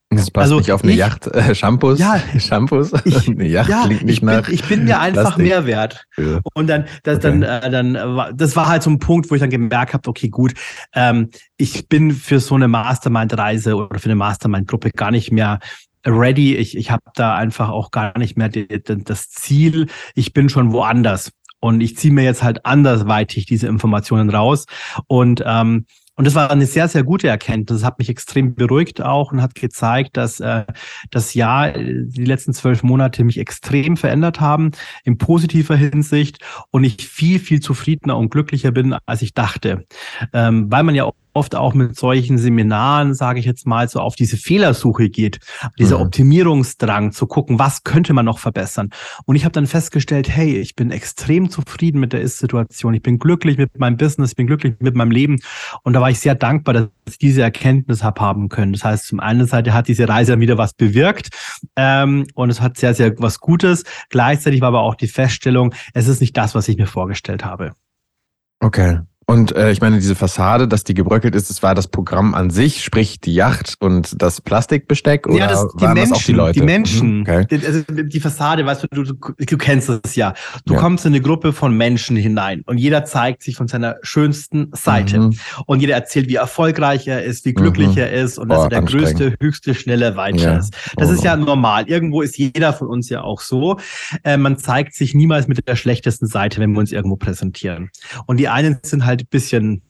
Das 0.09 0.31
passt 0.31 0.43
also 0.45 0.57
nicht 0.57 0.71
auf 0.71 0.83
eine 0.83 0.93
ich, 0.93 0.97
Yacht. 0.97 1.27
Äh, 1.27 1.53
Shampoos? 1.53 1.99
Ja, 1.99 2.17
Shampoos? 2.39 2.93
Ich, 3.03 3.27
eine 3.27 3.45
Yacht 3.45 3.69
ja, 3.69 3.83
klingt 3.83 4.03
nicht 4.03 4.19
ich 4.19 4.21
nach. 4.21 4.45
Bin, 4.45 4.55
ich 4.55 4.63
bin 4.63 4.85
mir 4.85 5.01
einfach 5.01 5.35
Plastik. 5.35 5.45
mehr 5.45 5.65
wert. 5.65 6.05
Ja. 6.17 6.39
Und 6.53 6.67
dann, 6.67 6.85
das, 7.03 7.17
okay. 7.17 7.41
dann, 7.41 7.43
äh, 7.43 7.69
dann, 7.69 8.33
das 8.35 8.55
war 8.55 8.69
halt 8.69 8.83
so 8.83 8.89
ein 8.89 8.99
Punkt, 8.99 9.29
wo 9.29 9.35
ich 9.35 9.41
dann 9.41 9.49
gemerkt 9.49 9.93
habe, 9.93 10.09
okay, 10.09 10.29
gut, 10.29 10.53
ähm, 10.93 11.29
ich 11.57 11.89
bin 11.89 12.11
für 12.11 12.39
so 12.39 12.55
eine 12.55 12.69
Mastermind-Reise 12.69 13.75
oder 13.75 13.99
für 13.99 14.05
eine 14.05 14.15
Mastermind-Gruppe 14.15 14.91
gar 14.91 15.11
nicht 15.11 15.33
mehr 15.33 15.59
ready. 16.05 16.55
Ich, 16.55 16.77
ich 16.77 16.91
habe 16.91 17.03
da 17.15 17.35
einfach 17.35 17.67
auch 17.67 17.91
gar 17.91 18.17
nicht 18.17 18.37
mehr 18.37 18.47
die, 18.47 18.65
die, 18.65 19.03
das 19.03 19.29
Ziel. 19.29 19.87
Ich 20.15 20.31
bin 20.31 20.47
schon 20.47 20.71
woanders. 20.71 21.31
Und 21.59 21.81
ich 21.81 21.97
ziehe 21.97 22.13
mir 22.13 22.23
jetzt 22.23 22.41
halt 22.41 22.65
andersweitig 22.65 23.45
diese 23.45 23.67
Informationen 23.67 24.29
raus. 24.29 24.65
Und 25.07 25.43
ähm, 25.45 25.85
und 26.19 26.25
das 26.25 26.35
war 26.35 26.51
eine 26.51 26.65
sehr, 26.65 26.89
sehr 26.89 27.03
gute 27.03 27.29
Erkenntnis. 27.29 27.79
Das 27.79 27.87
hat 27.87 27.97
mich 27.97 28.09
extrem 28.09 28.53
beruhigt 28.53 29.01
auch 29.01 29.31
und 29.31 29.41
hat 29.41 29.55
gezeigt, 29.55 30.17
dass 30.17 30.41
äh, 30.41 30.65
das 31.11 31.33
Jahr, 31.33 31.73
äh, 31.73 32.03
die 32.03 32.25
letzten 32.25 32.53
zwölf 32.53 32.83
Monate 32.83 33.23
mich 33.23 33.37
extrem 33.37 33.95
verändert 33.95 34.41
haben 34.41 34.71
in 35.05 35.17
positiver 35.17 35.77
Hinsicht 35.77 36.39
und 36.71 36.83
ich 36.83 36.97
viel, 37.07 37.39
viel 37.39 37.61
zufriedener 37.61 38.17
und 38.17 38.31
glücklicher 38.31 38.71
bin, 38.71 38.97
als 39.05 39.21
ich 39.21 39.33
dachte. 39.33 39.85
Ähm, 40.33 40.69
weil 40.69 40.83
man 40.83 40.93
ja 40.93 41.05
oft 41.33 41.55
auch 41.55 41.73
mit 41.73 41.95
solchen 41.95 42.37
Seminaren, 42.37 43.13
sage 43.13 43.39
ich 43.39 43.45
jetzt 43.45 43.67
mal, 43.67 43.87
so 43.87 43.99
auf 43.99 44.15
diese 44.15 44.37
Fehlersuche 44.37 45.09
geht, 45.09 45.39
dieser 45.77 45.97
mhm. 45.97 46.05
Optimierungsdrang 46.05 47.11
zu 47.11 47.27
gucken, 47.27 47.59
was 47.59 47.83
könnte 47.83 48.13
man 48.13 48.25
noch 48.25 48.39
verbessern. 48.39 48.89
Und 49.25 49.35
ich 49.35 49.45
habe 49.45 49.53
dann 49.53 49.67
festgestellt, 49.67 50.29
hey, 50.29 50.57
ich 50.57 50.75
bin 50.75 50.91
extrem 50.91 51.49
zufrieden 51.49 51.99
mit 51.99 52.13
der 52.13 52.21
Ist-Situation, 52.21 52.93
ich 52.93 53.01
bin 53.01 53.19
glücklich 53.19 53.57
mit 53.57 53.79
meinem 53.79 53.97
Business, 53.97 54.31
ich 54.31 54.35
bin 54.35 54.47
glücklich 54.47 54.75
mit 54.79 54.95
meinem 54.95 55.11
Leben. 55.11 55.39
Und 55.83 55.93
da 55.93 56.01
war 56.01 56.09
ich 56.09 56.19
sehr 56.19 56.35
dankbar, 56.35 56.73
dass 56.73 56.87
ich 57.09 57.17
diese 57.17 57.41
Erkenntnis 57.41 58.03
habe 58.03 58.21
haben 58.21 58.49
können. 58.49 58.73
Das 58.73 58.83
heißt, 58.83 59.07
zum 59.07 59.19
einen 59.19 59.47
Seite 59.47 59.73
hat 59.73 59.87
diese 59.87 60.07
Reise 60.07 60.39
wieder 60.39 60.57
was 60.57 60.73
bewirkt 60.73 61.29
ähm, 61.75 62.27
und 62.33 62.49
es 62.49 62.61
hat 62.61 62.77
sehr, 62.77 62.93
sehr 62.93 63.13
was 63.19 63.39
Gutes. 63.39 63.83
Gleichzeitig 64.09 64.61
war 64.61 64.69
aber 64.69 64.81
auch 64.81 64.95
die 64.95 65.07
Feststellung, 65.07 65.73
es 65.93 66.07
ist 66.07 66.21
nicht 66.21 66.35
das, 66.37 66.55
was 66.55 66.67
ich 66.67 66.77
mir 66.77 66.87
vorgestellt 66.87 67.45
habe. 67.45 67.73
Okay. 68.59 68.99
Und 69.29 69.55
äh, 69.55 69.69
ich 69.69 69.79
meine, 69.79 69.97
diese 69.97 70.15
Fassade, 70.15 70.67
dass 70.67 70.83
die 70.83 70.95
gebröckelt 70.95 71.35
ist, 71.35 71.51
das 71.51 71.61
war 71.61 71.75
das 71.75 71.87
Programm 71.87 72.33
an 72.33 72.49
sich, 72.49 72.83
sprich 72.83 73.19
die 73.19 73.35
Yacht 73.35 73.75
und 73.79 74.19
das 74.19 74.41
Plastikbesteck 74.41 75.27
oder 75.27 75.37
ja, 75.37 75.47
das, 75.47 75.67
die 75.75 75.83
waren 75.83 75.93
Menschen, 75.93 76.09
das 76.09 76.17
auch 76.17 76.25
die 76.25 76.31
Leute? 76.31 76.59
Die 76.59 76.65
Menschen, 76.65 77.17
mhm, 77.17 77.21
okay. 77.21 77.45
die, 77.51 77.63
also 77.63 77.83
die 77.87 78.19
Fassade, 78.19 78.65
weißt 78.65 78.85
du, 78.85 78.87
du, 78.87 79.03
du, 79.03 79.33
du 79.37 79.57
kennst 79.59 79.87
es 79.87 80.15
ja. 80.15 80.33
Du 80.65 80.73
ja. 80.73 80.79
kommst 80.79 81.05
in 81.05 81.13
eine 81.13 81.21
Gruppe 81.21 81.53
von 81.53 81.77
Menschen 81.77 82.17
hinein 82.17 82.63
und 82.65 82.79
jeder 82.79 83.05
zeigt 83.05 83.43
sich 83.43 83.55
von 83.55 83.67
seiner 83.67 83.97
schönsten 84.01 84.71
Seite. 84.73 85.19
Mhm. 85.19 85.37
Und 85.67 85.81
jeder 85.81 85.93
erzählt, 85.93 86.27
wie 86.27 86.33
erfolgreich 86.33 87.07
er 87.07 87.23
ist, 87.23 87.45
wie 87.45 87.53
glücklich 87.53 87.89
mhm. 87.89 87.97
er 87.99 88.11
ist 88.11 88.39
und 88.39 88.47
Boah, 88.47 88.55
dass 88.55 88.63
er 88.63 88.69
der 88.69 88.81
größte, 88.81 89.35
höchste, 89.39 89.75
schnelle 89.75 90.15
Weiter 90.15 90.53
ja. 90.53 90.57
ist. 90.57 90.75
Das 90.95 91.07
oh, 91.07 91.13
ist 91.13 91.23
ja 91.23 91.35
normal. 91.35 91.87
Irgendwo 91.87 92.23
ist 92.23 92.35
jeder 92.39 92.73
von 92.73 92.87
uns 92.87 93.09
ja 93.09 93.21
auch 93.21 93.41
so. 93.41 93.77
Äh, 94.23 94.37
man 94.37 94.57
zeigt 94.57 94.95
sich 94.95 95.13
niemals 95.13 95.47
mit 95.47 95.67
der 95.67 95.75
schlechtesten 95.75 96.25
Seite, 96.25 96.59
wenn 96.59 96.71
wir 96.71 96.79
uns 96.79 96.91
irgendwo 96.91 97.15
präsentieren. 97.15 97.91
Und 98.25 98.37
die 98.37 98.47
einen 98.47 98.79
sind 98.81 99.05
halt 99.05 99.18
halt 99.19 99.29
bisschen 99.29 99.83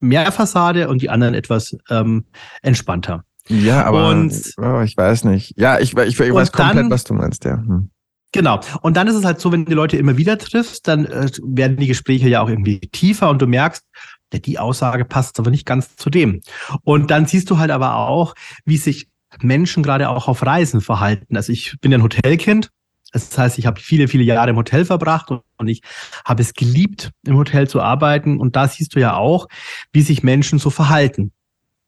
mehr 0.00 0.30
Fassade 0.32 0.88
und 0.88 1.02
die 1.02 1.10
anderen 1.10 1.34
etwas 1.34 1.76
ähm, 1.90 2.24
entspannter. 2.62 3.24
Ja, 3.48 3.84
aber 3.84 4.08
und, 4.10 4.32
oh, 4.58 4.80
ich 4.80 4.96
weiß 4.96 5.24
nicht. 5.24 5.54
Ja, 5.56 5.78
ich, 5.78 5.96
ich, 5.96 6.20
ich 6.20 6.34
weiß 6.34 6.52
komplett, 6.52 6.76
dann, 6.76 6.90
was 6.90 7.04
du 7.04 7.14
meinst, 7.14 7.44
ja. 7.44 7.56
Hm. 7.56 7.90
Genau. 8.32 8.60
Und 8.82 8.96
dann 8.96 9.08
ist 9.08 9.16
es 9.16 9.24
halt 9.24 9.40
so, 9.40 9.50
wenn 9.50 9.64
du 9.64 9.70
die 9.70 9.74
Leute 9.74 9.96
immer 9.96 10.16
wieder 10.16 10.38
triffst, 10.38 10.86
dann 10.86 11.04
äh, 11.06 11.28
werden 11.42 11.76
die 11.76 11.88
Gespräche 11.88 12.28
ja 12.28 12.42
auch 12.42 12.48
irgendwie 12.48 12.78
tiefer 12.78 13.28
und 13.28 13.42
du 13.42 13.46
merkst, 13.46 13.84
die 14.32 14.58
Aussage 14.60 15.04
passt 15.04 15.40
aber 15.40 15.50
nicht 15.50 15.66
ganz 15.66 15.96
zu 15.96 16.08
dem. 16.10 16.40
Und 16.84 17.10
dann 17.10 17.26
siehst 17.26 17.50
du 17.50 17.58
halt 17.58 17.72
aber 17.72 17.96
auch, 17.96 18.34
wie 18.64 18.76
sich 18.76 19.08
Menschen 19.40 19.82
gerade 19.82 20.08
auch 20.08 20.28
auf 20.28 20.44
Reisen 20.44 20.80
verhalten. 20.80 21.36
Also 21.36 21.52
ich 21.52 21.76
bin 21.80 21.90
ja 21.90 21.98
ein 21.98 22.04
Hotelkind 22.04 22.70
das 23.12 23.36
heißt, 23.36 23.58
ich 23.58 23.66
habe 23.66 23.80
viele, 23.80 24.08
viele 24.08 24.24
Jahre 24.24 24.50
im 24.50 24.56
Hotel 24.56 24.84
verbracht 24.84 25.30
und 25.30 25.68
ich 25.68 25.82
habe 26.24 26.42
es 26.42 26.54
geliebt, 26.54 27.10
im 27.26 27.36
Hotel 27.36 27.68
zu 27.68 27.80
arbeiten. 27.80 28.38
Und 28.38 28.56
da 28.56 28.68
siehst 28.68 28.94
du 28.94 29.00
ja 29.00 29.16
auch, 29.16 29.48
wie 29.92 30.02
sich 30.02 30.22
Menschen 30.22 30.58
so 30.58 30.70
verhalten. 30.70 31.32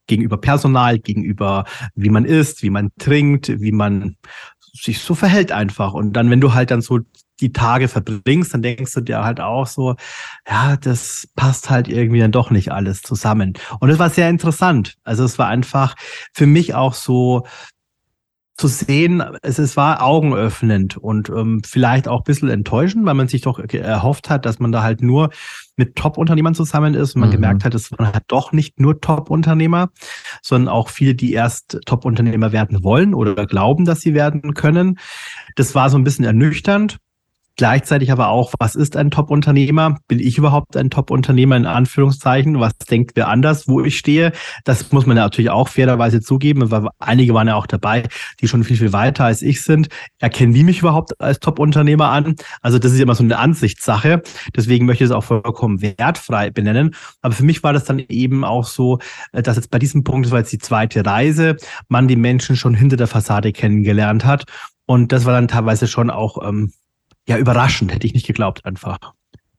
Gegenüber 0.08 0.36
Personal, 0.36 0.98
gegenüber 0.98 1.64
wie 1.94 2.10
man 2.10 2.24
isst, 2.24 2.62
wie 2.62 2.70
man 2.70 2.90
trinkt, 2.98 3.60
wie 3.60 3.72
man 3.72 4.16
sich 4.72 4.98
so 5.00 5.14
verhält 5.14 5.52
einfach. 5.52 5.92
Und 5.92 6.14
dann, 6.14 6.30
wenn 6.30 6.40
du 6.40 6.54
halt 6.54 6.70
dann 6.70 6.80
so 6.80 7.00
die 7.40 7.52
Tage 7.52 7.88
verbringst, 7.88 8.54
dann 8.54 8.62
denkst 8.62 8.94
du 8.94 9.00
dir 9.00 9.24
halt 9.24 9.40
auch 9.40 9.66
so, 9.66 9.96
ja, 10.48 10.76
das 10.76 11.28
passt 11.36 11.70
halt 11.70 11.88
irgendwie 11.88 12.20
dann 12.20 12.32
doch 12.32 12.50
nicht 12.50 12.72
alles 12.72 13.02
zusammen. 13.02 13.54
Und 13.80 13.90
es 13.90 13.98
war 13.98 14.10
sehr 14.10 14.30
interessant. 14.30 14.96
Also 15.04 15.24
es 15.24 15.38
war 15.38 15.48
einfach 15.48 15.94
für 16.32 16.46
mich 16.46 16.74
auch 16.74 16.94
so 16.94 17.46
zu 18.56 18.68
sehen, 18.68 19.22
es, 19.42 19.58
es 19.58 19.76
war 19.76 20.02
augenöffnend 20.02 20.96
und 20.96 21.30
ähm, 21.30 21.62
vielleicht 21.64 22.06
auch 22.06 22.20
ein 22.20 22.24
bisschen 22.24 22.50
enttäuschend, 22.50 23.06
weil 23.06 23.14
man 23.14 23.28
sich 23.28 23.40
doch 23.40 23.58
erhofft 23.58 24.30
hat, 24.30 24.44
dass 24.44 24.58
man 24.58 24.72
da 24.72 24.82
halt 24.82 25.02
nur 25.02 25.30
mit 25.76 25.96
Top-Unternehmern 25.96 26.54
zusammen 26.54 26.94
ist 26.94 27.14
und 27.14 27.20
man 27.20 27.30
mhm. 27.30 27.34
gemerkt 27.34 27.64
hat, 27.64 27.74
es 27.74 27.90
waren 27.92 28.12
halt 28.12 28.24
doch 28.28 28.52
nicht 28.52 28.78
nur 28.78 29.00
Top-Unternehmer, 29.00 29.90
sondern 30.42 30.72
auch 30.72 30.90
viele, 30.90 31.14
die 31.14 31.32
erst 31.32 31.80
Top-Unternehmer 31.86 32.52
werden 32.52 32.84
wollen 32.84 33.14
oder 33.14 33.46
glauben, 33.46 33.84
dass 33.84 34.00
sie 34.00 34.14
werden 34.14 34.54
können. 34.54 34.98
Das 35.56 35.74
war 35.74 35.88
so 35.88 35.96
ein 35.96 36.04
bisschen 36.04 36.24
ernüchternd. 36.24 36.98
Gleichzeitig 37.56 38.10
aber 38.10 38.28
auch, 38.28 38.54
was 38.58 38.74
ist 38.74 38.96
ein 38.96 39.10
Top-Unternehmer? 39.10 39.98
Bin 40.08 40.18
ich 40.18 40.38
überhaupt 40.38 40.76
ein 40.76 40.88
Top-Unternehmer 40.88 41.56
in 41.56 41.66
Anführungszeichen? 41.66 42.60
Was 42.60 42.78
denkt 42.78 43.12
wer 43.14 43.28
anders, 43.28 43.68
wo 43.68 43.82
ich 43.82 43.98
stehe? 43.98 44.32
Das 44.64 44.90
muss 44.90 45.04
man 45.04 45.16
natürlich 45.16 45.50
auch 45.50 45.68
fairerweise 45.68 46.22
zugeben, 46.22 46.70
weil 46.70 46.88
einige 46.98 47.34
waren 47.34 47.48
ja 47.48 47.56
auch 47.56 47.66
dabei, 47.66 48.04
die 48.40 48.48
schon 48.48 48.64
viel, 48.64 48.78
viel 48.78 48.92
weiter 48.94 49.26
als 49.26 49.42
ich 49.42 49.62
sind. 49.62 49.88
Erkennen 50.18 50.54
die 50.54 50.64
mich 50.64 50.80
überhaupt 50.80 51.20
als 51.20 51.40
Top-Unternehmer 51.40 52.08
an? 52.08 52.36
Also 52.62 52.78
das 52.78 52.92
ist 52.92 53.00
immer 53.00 53.14
so 53.14 53.22
eine 53.22 53.38
Ansichtssache. 53.38 54.22
Deswegen 54.56 54.86
möchte 54.86 55.04
ich 55.04 55.10
es 55.10 55.14
auch 55.16 55.24
vollkommen 55.24 55.82
wertfrei 55.82 56.50
benennen. 56.50 56.94
Aber 57.20 57.34
für 57.34 57.44
mich 57.44 57.62
war 57.62 57.74
das 57.74 57.84
dann 57.84 57.98
eben 57.98 58.44
auch 58.44 58.64
so, 58.64 58.98
dass 59.32 59.56
jetzt 59.56 59.70
bei 59.70 59.78
diesem 59.78 60.04
Punkt, 60.04 60.26
das 60.26 60.32
war 60.32 60.38
jetzt 60.38 60.52
die 60.52 60.58
zweite 60.58 61.04
Reise, 61.04 61.56
man 61.88 62.08
die 62.08 62.16
Menschen 62.16 62.56
schon 62.56 62.74
hinter 62.74 62.96
der 62.96 63.08
Fassade 63.08 63.52
kennengelernt 63.52 64.24
hat. 64.24 64.44
Und 64.86 65.12
das 65.12 65.24
war 65.24 65.32
dann 65.32 65.48
teilweise 65.48 65.86
schon 65.86 66.10
auch 66.10 66.46
ähm, 66.46 66.72
ja 67.28 67.38
überraschend, 67.38 67.92
hätte 67.92 68.06
ich 68.06 68.14
nicht 68.14 68.26
geglaubt 68.26 68.64
einfach. 68.64 68.98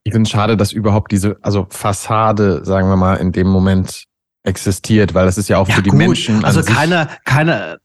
Ich 0.04 0.12
finde 0.12 0.28
es 0.28 0.32
schade, 0.32 0.58
dass 0.58 0.72
überhaupt 0.72 1.12
diese, 1.12 1.38
also 1.42 1.66
Fassade, 1.70 2.66
sagen 2.66 2.90
wir 2.90 2.98
mal, 2.98 3.16
in 3.16 3.32
dem 3.32 3.48
Moment 3.48 4.04
existiert, 4.44 5.14
weil 5.14 5.26
das 5.26 5.38
ist 5.38 5.48
ja 5.48 5.58
auch 5.58 5.70
ja, 5.70 5.76
für 5.76 5.82
die 5.82 5.92
gut. 5.92 6.00
Menschen. 6.00 6.44
Also 6.44 6.62
keiner, 6.62 7.08
keiner, 7.24 7.78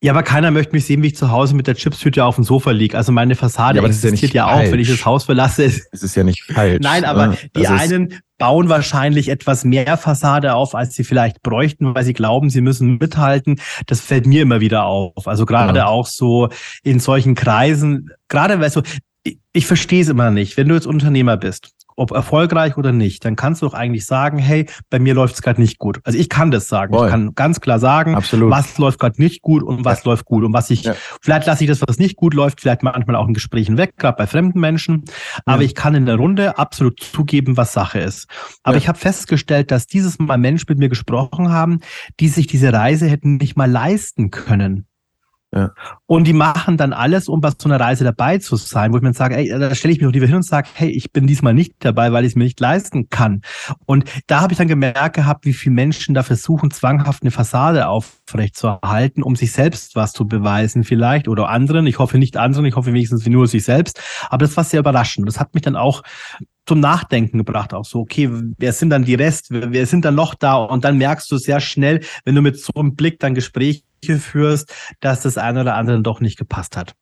ja, 0.00 0.12
aber 0.12 0.22
keiner 0.22 0.52
möchte 0.52 0.72
mich 0.72 0.86
sehen, 0.86 1.02
wie 1.02 1.08
ich 1.08 1.16
zu 1.16 1.32
Hause 1.32 1.56
mit 1.56 1.66
der 1.66 1.74
Chipstüte 1.74 2.24
auf 2.24 2.36
dem 2.36 2.44
Sofa 2.44 2.70
liege. 2.70 2.96
Also 2.96 3.10
meine 3.10 3.34
Fassade 3.34 3.80
ja, 3.80 3.84
existiert 3.84 4.32
ja, 4.32 4.46
ja 4.46 4.54
auch, 4.54 4.70
wenn 4.70 4.78
ich 4.78 4.88
das 4.88 5.04
Haus 5.04 5.24
verlasse. 5.24 5.64
Es 5.64 6.02
ist 6.04 6.14
ja 6.14 6.22
nicht 6.22 6.44
falsch. 6.44 6.78
Nein, 6.80 7.04
aber 7.04 7.28
ne? 7.28 7.38
die 7.56 7.66
einen 7.66 8.20
bauen 8.38 8.68
wahrscheinlich 8.68 9.28
etwas 9.28 9.64
mehr 9.64 9.96
Fassade 9.96 10.54
auf, 10.54 10.76
als 10.76 10.94
sie 10.94 11.02
vielleicht 11.02 11.42
bräuchten, 11.42 11.96
weil 11.96 12.04
sie 12.04 12.12
glauben, 12.12 12.48
sie 12.48 12.60
müssen 12.60 12.98
mithalten. 12.98 13.60
Das 13.86 14.00
fällt 14.00 14.26
mir 14.26 14.42
immer 14.42 14.60
wieder 14.60 14.84
auf. 14.84 15.26
Also 15.26 15.44
gerade 15.44 15.80
ja. 15.80 15.86
auch 15.86 16.06
so 16.06 16.48
in 16.84 17.00
solchen 17.00 17.34
Kreisen, 17.34 18.10
gerade 18.28 18.60
weil 18.60 18.70
so, 18.70 18.82
ich, 19.28 19.38
ich 19.52 19.66
verstehe 19.66 20.02
es 20.02 20.08
immer 20.08 20.30
nicht. 20.30 20.56
Wenn 20.56 20.68
du 20.68 20.74
jetzt 20.74 20.86
Unternehmer 20.86 21.36
bist 21.36 21.72
ob 21.98 22.12
erfolgreich 22.12 22.76
oder 22.76 22.92
nicht, 22.92 23.24
dann 23.24 23.34
kannst 23.34 23.60
du 23.60 23.66
doch 23.66 23.74
eigentlich 23.74 24.06
sagen, 24.06 24.38
hey, 24.38 24.66
bei 24.88 25.00
mir 25.00 25.14
läuft 25.14 25.34
es 25.34 25.42
gerade 25.42 25.60
nicht 25.60 25.78
gut. 25.78 26.00
Also 26.04 26.16
ich 26.16 26.28
kann 26.28 26.52
das 26.52 26.68
sagen. 26.68 26.94
Voll. 26.94 27.06
Ich 27.06 27.10
kann 27.10 27.34
ganz 27.34 27.60
klar 27.60 27.80
sagen, 27.80 28.14
Absolut. 28.14 28.50
was 28.50 28.78
läuft 28.78 29.00
gerade 29.00 29.20
nicht 29.20 29.42
gut 29.42 29.64
und 29.64 29.84
was 29.84 30.04
ja. 30.04 30.10
läuft 30.10 30.24
gut. 30.24 30.44
Und 30.44 30.52
was 30.52 30.70
ich, 30.70 30.84
ja. 30.84 30.94
vielleicht 31.20 31.46
lasse 31.46 31.64
ich 31.64 31.68
das, 31.68 31.82
was 31.82 31.98
nicht 31.98 32.16
gut 32.16 32.34
läuft, 32.34 32.60
vielleicht 32.60 32.84
manchmal 32.84 33.16
auch 33.16 33.26
in 33.26 33.34
Gesprächen 33.34 33.76
weg, 33.76 33.94
gerade 33.96 34.16
bei 34.16 34.28
fremden 34.28 34.60
Menschen. 34.60 35.04
Aber 35.44 35.62
ja. 35.62 35.66
ich 35.66 35.74
kann 35.74 35.96
in 35.96 36.06
der 36.06 36.16
Runde 36.16 36.56
absolut 36.56 37.00
zugeben, 37.00 37.56
was 37.56 37.72
Sache 37.72 37.98
ist. 37.98 38.28
Aber 38.62 38.76
ich 38.76 38.86
habe 38.86 38.98
festgestellt, 38.98 39.72
dass 39.72 39.88
dieses 39.88 40.20
Mal 40.20 40.38
Menschen 40.38 40.66
mit 40.68 40.78
mir 40.78 40.88
gesprochen 40.88 41.50
haben, 41.50 41.80
die 42.20 42.28
sich 42.28 42.46
diese 42.46 42.72
Reise 42.72 43.08
hätten 43.08 43.38
nicht 43.38 43.56
mal 43.56 43.70
leisten 43.70 44.30
können. 44.30 44.87
Ja. 45.54 45.72
Und 46.04 46.24
die 46.26 46.34
machen 46.34 46.76
dann 46.76 46.92
alles, 46.92 47.26
um 47.26 47.40
bei 47.40 47.50
so 47.56 47.68
einer 47.68 47.80
Reise 47.80 48.04
dabei 48.04 48.36
zu 48.36 48.56
sein, 48.56 48.92
wo 48.92 48.98
ich 48.98 49.02
mir 49.02 49.14
sage, 49.14 49.34
ey, 49.34 49.48
da 49.48 49.74
stelle 49.74 49.92
ich 49.92 49.98
mich 49.98 50.06
doch 50.06 50.12
lieber 50.12 50.26
hin 50.26 50.36
und 50.36 50.42
sage, 50.42 50.68
hey, 50.74 50.90
ich 50.90 51.10
bin 51.10 51.26
diesmal 51.26 51.54
nicht 51.54 51.76
dabei, 51.78 52.12
weil 52.12 52.24
ich 52.24 52.32
es 52.32 52.36
mir 52.36 52.44
nicht 52.44 52.60
leisten 52.60 53.08
kann. 53.08 53.40
Und 53.86 54.04
da 54.26 54.42
habe 54.42 54.52
ich 54.52 54.58
dann 54.58 54.68
gemerkt 54.68 55.16
gehabt, 55.16 55.46
wie 55.46 55.54
viele 55.54 55.74
Menschen 55.74 56.14
da 56.14 56.22
versuchen, 56.22 56.70
zwanghaft 56.70 57.22
eine 57.22 57.30
Fassade 57.30 57.88
aufrecht 57.88 58.56
zu 58.56 58.66
erhalten, 58.66 59.22
um 59.22 59.36
sich 59.36 59.52
selbst 59.52 59.96
was 59.96 60.12
zu 60.12 60.28
beweisen 60.28 60.84
vielleicht 60.84 61.28
oder 61.28 61.48
anderen. 61.48 61.86
Ich 61.86 61.98
hoffe 61.98 62.18
nicht 62.18 62.36
anderen, 62.36 62.66
ich 62.66 62.76
hoffe 62.76 62.92
wenigstens 62.92 63.26
nur 63.26 63.46
sich 63.46 63.64
selbst. 63.64 64.02
Aber 64.28 64.44
das 64.44 64.54
war 64.56 64.64
sehr 64.64 64.80
überraschend. 64.80 65.26
Das 65.26 65.40
hat 65.40 65.54
mich 65.54 65.62
dann 65.62 65.76
auch 65.76 66.02
zum 66.68 66.80
Nachdenken 66.80 67.38
gebracht, 67.38 67.72
auch 67.72 67.86
so, 67.86 68.00
okay, 68.00 68.28
wer 68.30 68.72
sind 68.74 68.90
dann 68.90 69.04
die 69.04 69.14
Rest, 69.14 69.46
wer 69.50 69.86
sind 69.86 70.04
dann 70.04 70.14
noch 70.14 70.34
da? 70.34 70.56
Und 70.56 70.84
dann 70.84 70.98
merkst 70.98 71.30
du 71.32 71.38
sehr 71.38 71.60
schnell, 71.60 72.00
wenn 72.24 72.34
du 72.34 72.42
mit 72.42 72.60
so 72.60 72.72
einem 72.74 72.94
Blick 72.94 73.18
dann 73.20 73.34
Gespräche 73.34 73.82
führst, 74.20 74.72
dass 75.00 75.22
das 75.22 75.38
eine 75.38 75.62
oder 75.62 75.76
andere 75.76 76.02
doch 76.02 76.20
nicht 76.20 76.38
gepasst 76.38 76.76
hat. 76.76 76.94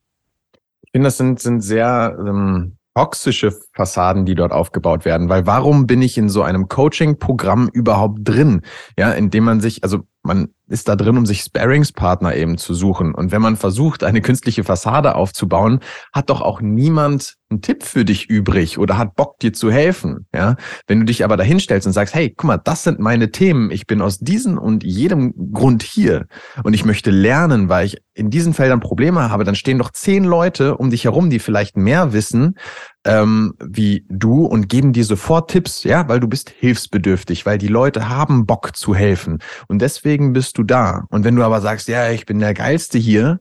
Ich 0.83 0.91
finde, 0.91 1.07
das 1.07 1.17
sind, 1.17 1.41
sind 1.41 1.59
sehr 1.59 2.17
ähm, 2.17 2.77
toxische 2.95 3.51
Fassaden, 3.77 4.25
die 4.25 4.35
dort 4.35 4.51
aufgebaut 4.51 5.05
werden, 5.05 5.29
weil 5.29 5.45
warum 5.45 5.87
bin 5.87 6.01
ich 6.01 6.17
in 6.17 6.29
so 6.29 6.41
einem 6.41 6.67
Coaching-Programm 6.67 7.69
überhaupt 7.71 8.19
drin? 8.23 8.61
Ja, 8.97 9.11
indem 9.11 9.45
man 9.45 9.61
sich, 9.61 9.83
also 9.83 9.99
man 10.23 10.49
ist 10.67 10.89
da 10.89 10.95
drin, 10.95 11.17
um 11.17 11.25
sich 11.25 11.41
Sparingspartner 11.41 12.35
eben 12.35 12.57
zu 12.57 12.73
suchen. 12.73 13.15
Und 13.15 13.31
wenn 13.31 13.41
man 13.41 13.55
versucht, 13.55 14.03
eine 14.03 14.21
künstliche 14.21 14.65
Fassade 14.65 15.15
aufzubauen, 15.15 15.79
hat 16.13 16.29
doch 16.29 16.41
auch 16.41 16.59
niemand 16.59 17.35
einen 17.49 17.61
Tipp 17.61 17.83
für 17.83 18.03
dich 18.03 18.29
übrig 18.29 18.77
oder 18.77 18.97
hat 18.97 19.15
Bock, 19.15 19.39
dir 19.39 19.53
zu 19.53 19.71
helfen. 19.71 20.27
Ja, 20.33 20.57
wenn 20.85 20.99
du 20.99 21.05
dich 21.05 21.23
aber 21.23 21.37
dahinstellst 21.37 21.87
und 21.87 21.93
sagst, 21.93 22.13
hey, 22.13 22.33
guck 22.35 22.47
mal, 22.47 22.57
das 22.57 22.83
sind 22.83 22.99
meine 22.99 23.31
Themen. 23.31 23.71
Ich 23.71 23.87
bin 23.87 24.01
aus 24.01 24.19
diesem 24.19 24.57
und 24.57 24.83
jedem 24.83 25.53
Grund 25.53 25.83
hier 25.83 26.25
und 26.63 26.73
ich 26.73 26.83
möchte 26.83 27.11
lernen, 27.11 27.69
weil 27.69 27.85
ich 27.85 27.97
in 28.13 28.29
diesen 28.29 28.53
Feldern 28.53 28.81
Probleme 28.81 29.29
habe, 29.29 29.45
dann 29.45 29.55
stehen 29.55 29.77
doch 29.77 29.91
zehn 29.91 30.25
Leute 30.25 30.75
um 30.75 30.89
dich 30.89 31.05
herum, 31.05 31.29
die 31.29 31.39
vielleicht 31.39 31.77
mehr 31.77 32.11
wissen 32.11 32.55
ähm, 33.07 33.55
wie 33.59 34.05
du 34.09 34.45
und 34.45 34.67
geben 34.67 34.93
dir 34.93 35.05
sofort 35.05 35.49
Tipps, 35.49 35.83
ja, 35.83 36.07
weil 36.09 36.19
du 36.19 36.27
bist 36.27 36.49
hilfsbedürftig, 36.49 37.45
weil 37.45 37.57
die 37.57 37.69
Leute 37.69 38.09
haben 38.09 38.45
Bock 38.45 38.75
zu 38.75 38.93
helfen. 38.93 39.39
Und 39.67 39.81
deswegen 39.81 40.33
bist 40.33 40.57
du 40.57 40.63
da. 40.63 41.05
Und 41.09 41.23
wenn 41.23 41.35
du 41.35 41.43
aber 41.43 41.61
sagst, 41.61 41.87
ja, 41.87 42.11
ich 42.11 42.25
bin 42.25 42.39
der 42.39 42.53
Geilste 42.53 42.97
hier, 42.97 43.39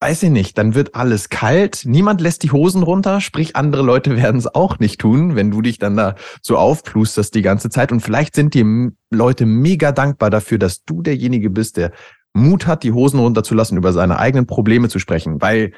weiß 0.00 0.22
ich 0.22 0.30
nicht, 0.30 0.56
dann 0.56 0.74
wird 0.74 0.94
alles 0.94 1.28
kalt, 1.28 1.82
niemand 1.84 2.20
lässt 2.20 2.42
die 2.42 2.52
Hosen 2.52 2.82
runter, 2.82 3.20
sprich 3.20 3.56
andere 3.56 3.82
Leute 3.82 4.16
werden 4.22 4.38
es 4.38 4.46
auch 4.46 4.78
nicht 4.78 5.00
tun, 5.00 5.34
wenn 5.34 5.50
du 5.50 5.60
dich 5.62 5.78
dann 5.78 5.96
da 5.96 6.14
so 6.40 6.56
aufplusterst 6.56 7.34
die 7.34 7.42
ganze 7.42 7.70
Zeit. 7.70 7.90
Und 7.90 8.00
vielleicht 8.00 8.36
sind 8.36 8.54
die 8.54 8.90
Leute 9.10 9.46
mega 9.46 9.90
dankbar 9.90 10.30
dafür, 10.30 10.58
dass 10.58 10.84
du 10.84 11.02
derjenige 11.02 11.50
bist, 11.50 11.76
der 11.76 11.90
Mut 12.32 12.68
hat, 12.68 12.84
die 12.84 12.92
Hosen 12.92 13.18
runterzulassen, 13.18 13.76
über 13.76 13.92
seine 13.92 14.20
eigenen 14.20 14.46
Probleme 14.46 14.88
zu 14.88 15.00
sprechen, 15.00 15.42
weil 15.42 15.72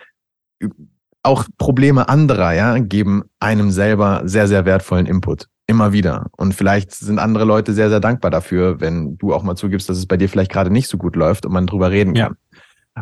auch 1.23 1.47
Probleme 1.59 2.09
anderer, 2.09 2.53
ja, 2.53 2.79
geben 2.79 3.25
einem 3.39 3.71
selber 3.71 4.23
sehr, 4.25 4.49
sehr 4.49 4.65
wertvollen 4.65 5.07
Input. 5.07 5.47
Immer 5.67 5.93
wieder. 5.93 6.27
Und 6.37 6.55
vielleicht 6.55 6.93
sind 6.93 7.19
andere 7.19 7.45
Leute 7.45 7.73
sehr, 7.73 7.89
sehr 7.89 8.01
dankbar 8.01 8.31
dafür, 8.31 8.81
wenn 8.81 9.17
du 9.17 9.33
auch 9.33 9.43
mal 9.45 9.55
zugibst, 9.55 9.89
dass 9.89 9.97
es 9.97 10.07
bei 10.07 10.17
dir 10.17 10.29
vielleicht 10.29 10.51
gerade 10.51 10.71
nicht 10.71 10.89
so 10.89 10.99
gut 10.99 11.15
läuft 11.17 11.47
und 11.47 11.53
man 11.53 11.67
drüber 11.67 11.91
reden 11.91 12.15
kann. 12.15 12.37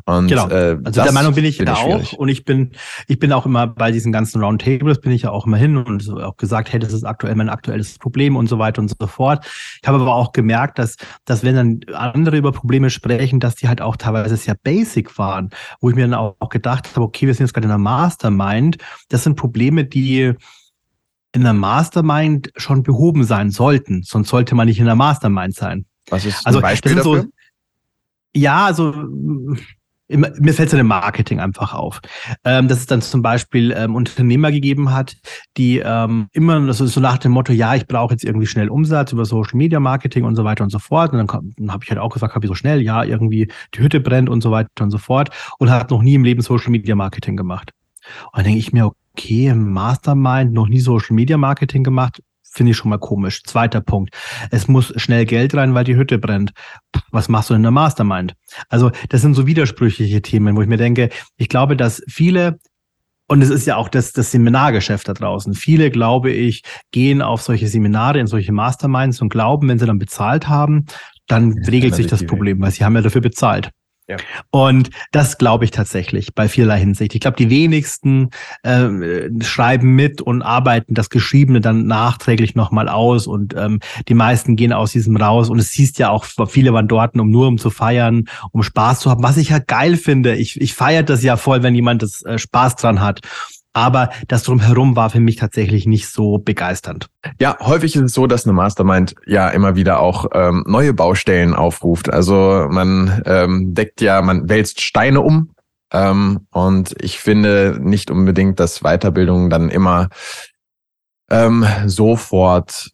Und, 0.07 0.29
genau. 0.29 0.49
Äh, 0.49 0.79
also 0.85 1.03
der 1.03 1.13
Meinung 1.13 1.35
bin 1.35 1.45
ich 1.45 1.59
ja 1.59 1.75
auch. 1.75 2.13
Und 2.13 2.29
ich 2.29 2.45
bin, 2.45 2.71
ich 3.09 3.19
bin 3.19 3.33
auch 3.33 3.45
immer 3.45 3.67
bei 3.67 3.91
diesen 3.91 4.13
ganzen 4.13 4.41
Roundtables, 4.41 5.01
bin 5.01 5.11
ich 5.11 5.23
ja 5.23 5.31
auch 5.31 5.47
immer 5.47 5.57
hin 5.57 5.77
und 5.77 6.09
auch 6.11 6.37
gesagt, 6.37 6.73
hey, 6.73 6.79
das 6.79 6.93
ist 6.93 7.03
aktuell 7.03 7.35
mein 7.35 7.49
aktuelles 7.49 7.99
Problem 7.99 8.37
und 8.37 8.49
so 8.49 8.61
weiter 8.61 8.81
und 8.81 8.89
so 8.89 9.07
fort. 9.09 9.45
Ich 9.83 9.89
habe 9.89 10.01
aber 10.01 10.15
auch 10.15 10.31
gemerkt, 10.31 10.79
dass, 10.79 10.97
dass 11.25 11.43
wenn 11.43 11.57
dann 11.57 11.81
andere 11.93 12.37
über 12.37 12.53
Probleme 12.53 12.89
sprechen, 12.89 13.41
dass 13.41 13.57
die 13.57 13.67
halt 13.67 13.81
auch 13.81 13.97
teilweise 13.97 14.37
sehr 14.37 14.55
basic 14.55 15.19
waren, 15.19 15.51
wo 15.81 15.91
ich 15.91 15.97
mir 15.97 16.03
dann 16.03 16.15
auch, 16.15 16.37
gedacht 16.51 16.89
habe, 16.95 17.03
okay, 17.03 17.27
wir 17.27 17.35
sind 17.35 17.47
jetzt 17.47 17.55
gerade 17.55 17.67
in 17.67 17.71
einer 17.71 17.79
Mastermind. 17.79 18.79
Das 19.09 19.25
sind 19.25 19.37
Probleme, 19.37 19.85
die 19.85 20.35
in 21.33 21.43
der 21.43 21.53
Mastermind 21.53 22.51
schon 22.57 22.83
behoben 22.83 23.25
sein 23.25 23.51
sollten. 23.51 24.03
Sonst 24.03 24.29
sollte 24.29 24.55
man 24.55 24.67
nicht 24.67 24.79
in 24.79 24.87
der 24.87 24.97
Mastermind 24.97 25.55
sein. 25.55 25.85
Was 26.09 26.25
ist 26.25 26.47
also, 26.47 26.59
ein 26.59 26.63
Beispiel 26.63 26.95
dafür? 26.95 27.23
So, 27.23 27.29
ja, 28.35 28.67
also 28.67 28.95
mir 30.17 30.55
fällt 30.55 30.73
es 30.73 30.79
in 30.79 30.87
Marketing 30.87 31.41
einfach 31.41 31.75
auf. 31.75 32.01
Ähm, 32.45 32.69
dass 32.69 32.79
es 32.79 32.87
dann 32.87 33.03
zum 33.03 33.23
Beispiel 33.23 33.73
ähm, 33.77 33.95
Unternehmer 33.95 34.51
gegeben 34.51 34.93
hat, 34.93 35.17
die 35.57 35.79
ähm, 35.79 36.29
immer 36.33 36.69
ist 36.69 36.79
so 36.79 37.01
nach 37.01 37.19
dem 37.19 37.33
Motto, 37.33 37.53
ja, 37.53 37.75
ich 37.75 37.87
brauche 37.87 38.13
jetzt 38.13 38.25
irgendwie 38.25 38.47
schnell 38.47 38.69
Umsatz 38.69 39.13
über 39.13 39.25
Social 39.25 39.57
Media 39.57 39.81
Marketing 39.81 40.25
und 40.25 40.37
so 40.37 40.45
weiter 40.45 40.65
und 40.65 40.71
so 40.71 40.79
fort. 40.79 41.13
Und 41.13 41.19
dann, 41.19 41.53
dann 41.57 41.73
habe 41.73 41.85
ich 41.85 41.91
halt 41.91 42.01
auch 42.01 42.11
gesagt, 42.11 42.35
habe 42.35 42.45
ich 42.45 42.49
so 42.49 42.55
schnell, 42.55 42.83
ja, 42.83 43.05
irgendwie 43.05 43.51
die 43.75 43.79
Hütte 43.79 44.01
brennt 44.01 44.29
und 44.29 44.43
so 44.43 44.51
weiter 44.51 44.69
und 44.81 44.91
so 44.91 44.99
fort 44.99 45.31
und 45.59 45.71
hat 45.71 45.91
noch 45.91 46.03
nie 46.03 46.15
im 46.15 46.25
Leben 46.25 46.43
Social 46.43 46.71
Media 46.71 46.95
Marketing 46.95 47.37
gemacht. 47.37 47.73
Und 48.27 48.39
dann 48.39 48.45
denke 48.45 48.59
ich 48.59 48.73
mir, 48.73 48.91
okay, 49.13 49.55
Mastermind, 49.55 50.53
noch 50.53 50.69
nie 50.69 50.81
Social 50.81 51.15
Media 51.15 51.37
Marketing 51.37 51.85
gemacht, 51.85 52.23
finde 52.51 52.73
ich 52.73 52.77
schon 52.77 52.91
mal 52.91 52.99
komisch. 52.99 53.43
Zweiter 53.45 53.81
Punkt. 53.81 54.15
Es 54.51 54.69
muss 54.69 54.93
schnell 54.97 55.25
Geld 55.25 55.55
rein, 55.55 55.75
weil 55.75 55.85
die 55.85 55.97
Hütte 55.97 56.19
brennt. 56.19 56.53
Was 57.11 57.29
machst 57.29 57.51
du 57.51 57.55
in 57.55 57.63
der 57.63 57.71
Mastermind? 57.71 58.35
Also, 58.69 58.91
das 59.09 59.23
sind 59.23 59.35
so 59.35 59.47
widersprüchliche 59.47 60.21
Themen, 60.23 60.57
wo 60.57 60.63
ich 60.63 60.69
mir 60.69 60.77
denke, 60.77 61.11
ich 61.37 61.49
glaube, 61.49 61.77
dass 61.77 62.03
viele 62.09 62.59
und 63.29 63.43
es 63.43 63.51
ist 63.51 63.65
ja 63.65 63.77
auch 63.77 63.89
das, 63.89 64.13
das 64.13 64.33
Seminargeschäft 64.33 65.07
da 65.07 65.13
draußen. 65.13 65.55
Viele, 65.55 65.93
glaube 65.93 66.33
ich, 66.33 66.65
gehen 66.91 67.23
auf 67.23 67.43
solche 67.43 67.69
Seminare, 67.69 68.19
in 68.19 68.27
solche 68.27 68.51
Masterminds 68.51 69.23
und 69.23 69.29
glauben, 69.29 69.69
wenn 69.69 69.79
sie 69.79 69.87
dann 69.87 70.01
bezahlt 70.01 70.49
haben, 70.49 70.87
dann 71.29 71.57
regelt 71.63 71.95
sich 71.95 72.09
das 72.09 72.27
Problem, 72.27 72.61
weil 72.61 72.73
sie 72.73 72.85
haben 72.85 72.97
ja 72.97 73.03
dafür 73.03 73.21
bezahlt. 73.21 73.71
Ja. 74.11 74.17
Und 74.51 74.91
das 75.13 75.39
glaube 75.39 75.65
ich 75.65 75.71
tatsächlich 75.71 76.35
bei 76.35 76.49
vielerlei 76.49 76.81
Hinsicht. 76.81 77.15
Ich 77.15 77.21
glaube, 77.21 77.37
die 77.37 77.49
wenigsten 77.49 78.31
äh, 78.65 78.89
schreiben 79.41 79.95
mit 79.95 80.21
und 80.21 80.43
arbeiten 80.43 80.95
das 80.95 81.11
Geschriebene 81.11 81.61
dann 81.61 81.87
nachträglich 81.87 82.57
nochmal 82.57 82.89
aus 82.89 83.29
und 83.29 83.55
ähm, 83.57 83.79
die 84.09 84.15
meisten 84.15 84.57
gehen 84.57 84.73
aus 84.73 84.91
diesem 84.91 85.17
raus 85.17 85.49
und 85.49 85.61
es 85.61 85.71
siehst 85.71 86.01
ja 86.01 86.11
auch, 86.11 86.27
viele 86.49 86.73
waren 86.73 86.89
dort, 86.89 87.15
um 87.17 87.31
nur 87.31 87.47
um 87.47 87.57
zu 87.57 87.71
feiern, 87.71 88.25
um 88.51 88.65
Spaß 88.65 88.99
zu 88.99 89.11
haben, 89.11 89.23
was 89.23 89.37
ich 89.37 89.51
ja 89.51 89.61
geil 89.61 89.97
finde. 89.97 90.35
Ich, 90.35 90.61
ich 90.61 90.75
feiere 90.75 91.05
das 91.05 91.23
ja 91.23 91.37
voll, 91.37 91.63
wenn 91.63 91.77
jemand 91.77 92.03
das 92.03 92.23
äh, 92.23 92.37
Spaß 92.37 92.77
dran 92.77 93.01
hat. 93.01 93.21
Aber 93.73 94.11
das 94.27 94.43
drumherum 94.43 94.97
war 94.97 95.11
für 95.11 95.21
mich 95.21 95.37
tatsächlich 95.37 95.87
nicht 95.87 96.09
so 96.09 96.39
begeisternd. 96.39 97.09
Ja, 97.41 97.57
häufig 97.61 97.95
ist 97.95 98.03
es 98.03 98.13
so, 98.13 98.27
dass 98.27 98.45
eine 98.45 98.53
Mastermind 98.53 99.15
ja 99.27 99.49
immer 99.49 99.77
wieder 99.77 100.01
auch 100.01 100.27
ähm, 100.33 100.65
neue 100.67 100.93
Baustellen 100.93 101.55
aufruft. 101.55 102.13
Also 102.13 102.67
man 102.69 103.23
ähm, 103.27 103.75
deckt 103.75 104.01
ja, 104.01 104.23
man 104.23 104.49
wälzt 104.49 104.81
Steine 104.81 105.21
um 105.21 105.51
Ähm, 105.93 106.47
und 106.51 106.95
ich 107.01 107.21
finde 107.21 107.79
nicht 107.81 108.11
unbedingt, 108.11 108.61
dass 108.61 108.81
Weiterbildung 108.81 109.51
dann 109.51 109.71
immer 109.71 110.09
ähm, 111.31 111.65
sofort 111.87 112.91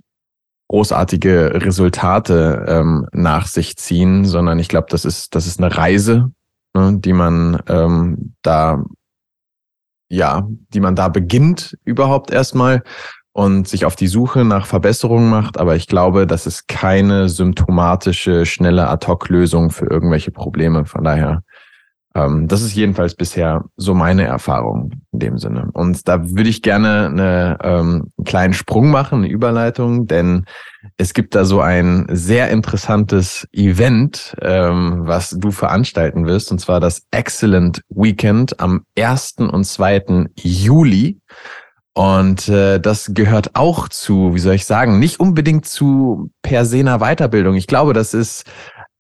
großartige 0.68 1.52
Resultate 1.62 2.64
ähm, 2.68 3.06
nach 3.12 3.46
sich 3.46 3.76
ziehen, 3.76 4.24
sondern 4.24 4.58
ich 4.58 4.68
glaube, 4.68 4.88
das 4.90 5.04
ist, 5.04 5.34
das 5.34 5.46
ist 5.46 5.60
eine 5.60 5.76
Reise, 5.76 6.32
ne, 6.74 6.98
die 6.98 7.12
man 7.12 7.60
ähm, 7.68 8.34
da, 8.42 8.84
ja, 10.08 10.46
die 10.72 10.80
man 10.80 10.94
da 10.94 11.08
beginnt 11.08 11.76
überhaupt 11.84 12.30
erstmal 12.30 12.82
und 13.32 13.68
sich 13.68 13.84
auf 13.84 13.96
die 13.96 14.06
Suche 14.06 14.44
nach 14.44 14.66
Verbesserungen 14.66 15.28
macht. 15.28 15.58
Aber 15.58 15.76
ich 15.76 15.88
glaube, 15.88 16.26
das 16.26 16.46
ist 16.46 16.68
keine 16.68 17.28
symptomatische, 17.28 18.46
schnelle 18.46 18.88
Ad-Hoc-Lösung 18.88 19.70
für 19.70 19.86
irgendwelche 19.86 20.30
Probleme. 20.30 20.86
Von 20.86 21.04
daher 21.04 21.42
ähm, 22.16 22.48
das 22.48 22.62
ist 22.62 22.74
jedenfalls 22.74 23.14
bisher 23.14 23.64
so 23.76 23.92
meine 23.92 24.24
Erfahrung 24.24 24.92
in 25.12 25.18
dem 25.18 25.38
Sinne. 25.38 25.68
Und 25.74 26.08
da 26.08 26.30
würde 26.30 26.48
ich 26.48 26.62
gerne 26.62 27.06
eine, 27.08 27.58
ähm, 27.62 28.10
einen 28.16 28.24
kleinen 28.24 28.54
Sprung 28.54 28.90
machen, 28.90 29.18
eine 29.18 29.28
Überleitung, 29.28 30.06
denn 30.06 30.46
es 30.96 31.12
gibt 31.12 31.34
da 31.34 31.44
so 31.44 31.60
ein 31.60 32.06
sehr 32.10 32.48
interessantes 32.50 33.46
Event, 33.52 34.34
ähm, 34.40 35.02
was 35.04 35.30
du 35.30 35.50
veranstalten 35.50 36.26
wirst, 36.26 36.50
und 36.50 36.58
zwar 36.58 36.80
das 36.80 37.02
Excellent 37.10 37.82
Weekend 37.90 38.60
am 38.60 38.84
1. 38.96 39.34
und 39.52 39.64
2. 39.64 40.28
Juli. 40.36 41.20
Und 41.92 42.48
äh, 42.48 42.78
das 42.78 43.12
gehört 43.14 43.50
auch 43.54 43.88
zu, 43.88 44.34
wie 44.34 44.38
soll 44.38 44.54
ich 44.54 44.66
sagen, 44.66 44.98
nicht 44.98 45.18
unbedingt 45.18 45.66
zu 45.66 46.30
per 46.42 46.66
se 46.66 46.78
einer 46.80 46.98
Weiterbildung. 46.98 47.54
Ich 47.54 47.66
glaube, 47.66 47.94
das 47.94 48.12
ist 48.12 48.44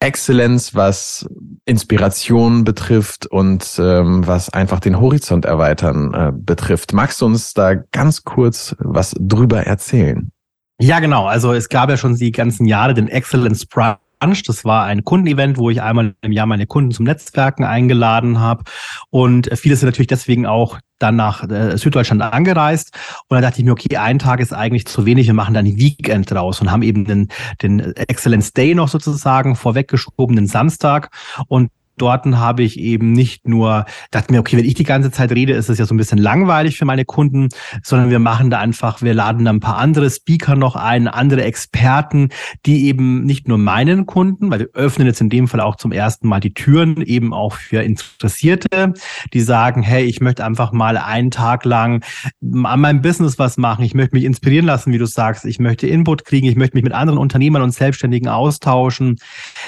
Exzellenz, 0.00 0.74
was 0.74 1.26
Inspiration 1.64 2.64
betrifft 2.64 3.26
und 3.26 3.64
ähm, 3.78 4.26
was 4.26 4.50
einfach 4.50 4.80
den 4.80 5.00
Horizont 5.00 5.44
erweitern 5.44 6.12
äh, 6.14 6.32
betrifft. 6.34 6.92
Magst 6.92 7.20
du 7.20 7.26
uns 7.26 7.54
da 7.54 7.74
ganz 7.74 8.24
kurz 8.24 8.76
was 8.78 9.14
drüber 9.18 9.62
erzählen? 9.62 10.30
Ja, 10.78 11.00
genau. 11.00 11.26
Also 11.26 11.52
es 11.54 11.68
gab 11.68 11.88
ja 11.88 11.96
schon 11.96 12.14
die 12.16 12.32
ganzen 12.32 12.66
Jahre 12.66 12.92
den 12.92 13.08
Excellence 13.08 13.64
Brunch. 13.64 13.96
Das 14.20 14.64
war 14.64 14.84
ein 14.84 15.04
Kundenevent, 15.04 15.58
wo 15.58 15.70
ich 15.70 15.82
einmal 15.82 16.14
im 16.22 16.32
Jahr 16.32 16.46
meine 16.46 16.66
Kunden 16.66 16.90
zum 16.90 17.04
Netzwerken 17.04 17.64
eingeladen 17.64 18.40
habe. 18.40 18.64
Und 19.10 19.50
viele 19.54 19.76
sind 19.76 19.86
natürlich 19.86 20.06
deswegen 20.08 20.46
auch 20.46 20.78
dann 20.98 21.16
nach 21.16 21.48
äh, 21.48 21.76
Süddeutschland 21.76 22.22
angereist. 22.22 22.92
Und 23.28 23.34
dann 23.34 23.42
dachte 23.42 23.60
ich 23.60 23.64
mir, 23.64 23.72
okay, 23.72 23.96
ein 23.96 24.18
Tag 24.18 24.40
ist 24.40 24.52
eigentlich 24.52 24.86
zu 24.86 25.04
wenig, 25.04 25.26
wir 25.26 25.34
machen 25.34 25.54
dann 25.54 25.66
ein 25.66 25.76
Weekend 25.76 26.32
raus 26.32 26.60
und 26.60 26.70
haben 26.70 26.82
eben 26.82 27.04
den, 27.04 27.28
den 27.62 27.80
Excellence 27.96 28.52
Day 28.52 28.74
noch 28.74 28.88
sozusagen 28.88 29.56
vorweggeschoben, 29.56 30.36
den 30.36 30.46
Samstag. 30.46 31.10
Und 31.48 31.70
dort 31.96 32.26
habe 32.26 32.62
ich 32.62 32.78
eben 32.78 33.12
nicht 33.12 33.48
nur, 33.48 33.84
dachte 34.10 34.32
mir, 34.32 34.40
okay, 34.40 34.56
wenn 34.56 34.64
ich 34.64 34.74
die 34.74 34.84
ganze 34.84 35.10
Zeit 35.10 35.32
rede, 35.32 35.52
ist 35.52 35.68
es 35.68 35.78
ja 35.78 35.86
so 35.86 35.94
ein 35.94 35.98
bisschen 35.98 36.18
langweilig 36.18 36.78
für 36.78 36.84
meine 36.84 37.04
Kunden, 37.04 37.48
sondern 37.82 38.10
wir 38.10 38.18
machen 38.18 38.50
da 38.50 38.58
einfach, 38.58 39.02
wir 39.02 39.14
laden 39.14 39.44
da 39.44 39.52
ein 39.52 39.60
paar 39.60 39.78
andere 39.78 40.10
Speaker 40.10 40.56
noch 40.56 40.76
ein, 40.76 41.08
andere 41.08 41.44
Experten, 41.44 42.30
die 42.64 42.86
eben 42.86 43.24
nicht 43.24 43.48
nur 43.48 43.58
meinen 43.58 44.06
Kunden, 44.06 44.50
weil 44.50 44.60
wir 44.60 44.68
öffnen 44.74 45.06
jetzt 45.06 45.20
in 45.20 45.30
dem 45.30 45.48
Fall 45.48 45.60
auch 45.60 45.76
zum 45.76 45.92
ersten 45.92 46.28
Mal 46.28 46.40
die 46.40 46.54
Türen 46.54 47.02
eben 47.02 47.32
auch 47.32 47.54
für 47.54 47.82
Interessierte, 47.82 48.94
die 49.32 49.40
sagen, 49.40 49.82
hey, 49.82 50.04
ich 50.04 50.20
möchte 50.20 50.44
einfach 50.44 50.72
mal 50.72 50.96
einen 50.96 51.30
Tag 51.30 51.64
lang 51.64 52.02
an 52.64 52.80
meinem 52.80 53.02
Business 53.02 53.38
was 53.38 53.56
machen, 53.56 53.84
ich 53.84 53.94
möchte 53.94 54.16
mich 54.16 54.24
inspirieren 54.24 54.66
lassen, 54.66 54.92
wie 54.92 54.98
du 54.98 55.06
sagst, 55.06 55.44
ich 55.44 55.58
möchte 55.58 55.86
Input 55.86 56.24
kriegen, 56.24 56.46
ich 56.46 56.56
möchte 56.56 56.76
mich 56.76 56.84
mit 56.84 56.92
anderen 56.92 57.18
Unternehmern 57.18 57.62
und 57.62 57.72
Selbstständigen 57.72 58.28
austauschen, 58.28 59.18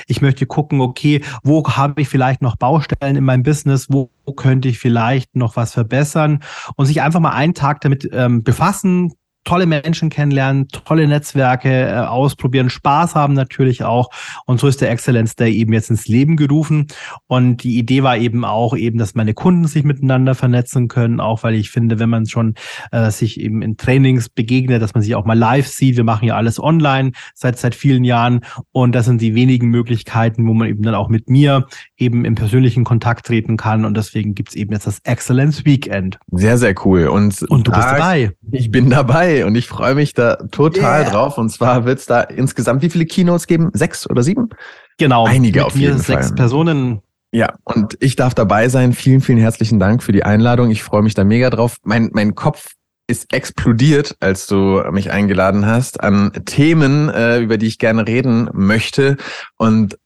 ich 0.06 0.20
möchte 0.20 0.46
gucken, 0.46 0.80
okay, 0.80 1.22
wo 1.42 1.64
habe 1.64 2.00
ich 2.00 2.08
vielleicht 2.08 2.17
vielleicht 2.18 2.42
noch 2.42 2.56
Baustellen 2.56 3.14
in 3.14 3.22
meinem 3.22 3.44
Business, 3.44 3.86
wo 3.90 4.10
könnte 4.34 4.68
ich 4.68 4.80
vielleicht 4.80 5.36
noch 5.36 5.54
was 5.54 5.72
verbessern 5.72 6.42
und 6.74 6.86
sich 6.86 7.00
einfach 7.00 7.20
mal 7.20 7.30
einen 7.30 7.54
Tag 7.54 7.80
damit 7.80 8.08
ähm, 8.12 8.42
befassen, 8.42 9.12
tolle 9.48 9.64
Menschen 9.64 10.10
kennenlernen, 10.10 10.68
tolle 10.68 11.08
Netzwerke 11.08 11.70
äh, 11.70 11.94
ausprobieren, 11.94 12.68
Spaß 12.68 13.14
haben 13.14 13.32
natürlich 13.32 13.82
auch. 13.82 14.10
Und 14.44 14.60
so 14.60 14.66
ist 14.66 14.82
der 14.82 14.90
Excellence 14.90 15.36
Day 15.36 15.54
eben 15.54 15.72
jetzt 15.72 15.88
ins 15.88 16.06
Leben 16.06 16.36
gerufen. 16.36 16.88
Und 17.28 17.62
die 17.62 17.78
Idee 17.78 18.02
war 18.02 18.18
eben 18.18 18.44
auch 18.44 18.76
eben, 18.76 18.98
dass 18.98 19.14
meine 19.14 19.32
Kunden 19.32 19.66
sich 19.66 19.84
miteinander 19.84 20.34
vernetzen 20.34 20.88
können, 20.88 21.18
auch 21.18 21.44
weil 21.44 21.54
ich 21.54 21.70
finde, 21.70 21.98
wenn 21.98 22.10
man 22.10 22.26
schon 22.26 22.56
äh, 22.92 23.10
sich 23.10 23.40
eben 23.40 23.62
in 23.62 23.78
Trainings 23.78 24.28
begegnet, 24.28 24.82
dass 24.82 24.92
man 24.92 25.02
sich 25.02 25.14
auch 25.14 25.24
mal 25.24 25.38
live 25.38 25.66
sieht. 25.66 25.96
Wir 25.96 26.04
machen 26.04 26.26
ja 26.26 26.36
alles 26.36 26.62
online 26.62 27.12
seit 27.34 27.58
seit 27.58 27.74
vielen 27.74 28.04
Jahren 28.04 28.40
und 28.72 28.94
das 28.94 29.06
sind 29.06 29.22
die 29.22 29.34
wenigen 29.34 29.68
Möglichkeiten, 29.68 30.46
wo 30.46 30.52
man 30.52 30.68
eben 30.68 30.82
dann 30.82 30.94
auch 30.94 31.08
mit 31.08 31.30
mir 31.30 31.66
eben 31.96 32.26
im 32.26 32.34
persönlichen 32.34 32.84
Kontakt 32.84 33.24
treten 33.26 33.56
kann. 33.56 33.86
Und 33.86 33.96
deswegen 33.96 34.34
gibt's 34.34 34.54
eben 34.54 34.74
jetzt 34.74 34.86
das 34.86 34.98
Excellence 35.04 35.64
Weekend. 35.64 36.18
Sehr, 36.32 36.58
sehr 36.58 36.74
cool. 36.84 37.06
Und, 37.06 37.40
und 37.44 37.66
du 37.66 37.72
bist 37.72 37.88
dabei. 37.88 38.32
Ich 38.52 38.70
bin 38.70 38.90
dabei 38.90 39.37
und 39.44 39.54
ich 39.56 39.66
freue 39.66 39.94
mich 39.94 40.14
da 40.14 40.36
total 40.50 41.02
yeah. 41.02 41.10
drauf. 41.10 41.38
Und 41.38 41.50
zwar 41.50 41.84
wird 41.84 41.98
es 41.98 42.06
da 42.06 42.20
insgesamt 42.20 42.82
wie 42.82 42.90
viele 42.90 43.06
Keynotes 43.06 43.46
geben? 43.46 43.70
Sechs 43.72 44.08
oder 44.08 44.22
sieben? 44.22 44.50
Genau. 44.98 45.26
Einige 45.26 45.64
auf 45.64 45.76
jeden 45.76 45.98
Fall. 45.98 46.22
Sechs 46.22 46.34
Personen. 46.34 47.00
Ja, 47.32 47.54
und 47.64 47.96
ich 48.00 48.16
darf 48.16 48.34
dabei 48.34 48.68
sein. 48.68 48.92
Vielen, 48.92 49.20
vielen 49.20 49.38
herzlichen 49.38 49.78
Dank 49.78 50.02
für 50.02 50.12
die 50.12 50.24
Einladung. 50.24 50.70
Ich 50.70 50.82
freue 50.82 51.02
mich 51.02 51.14
da 51.14 51.24
mega 51.24 51.50
drauf. 51.50 51.76
Mein, 51.84 52.10
mein 52.12 52.34
Kopf 52.34 52.72
ist 53.06 53.32
explodiert, 53.32 54.16
als 54.20 54.46
du 54.46 54.82
mich 54.90 55.10
eingeladen 55.10 55.66
hast, 55.66 56.00
an 56.02 56.32
Themen, 56.44 57.08
äh, 57.08 57.38
über 57.38 57.58
die 57.58 57.66
ich 57.66 57.78
gerne 57.78 58.06
reden 58.06 58.50
möchte. 58.52 59.16
Und 59.56 59.98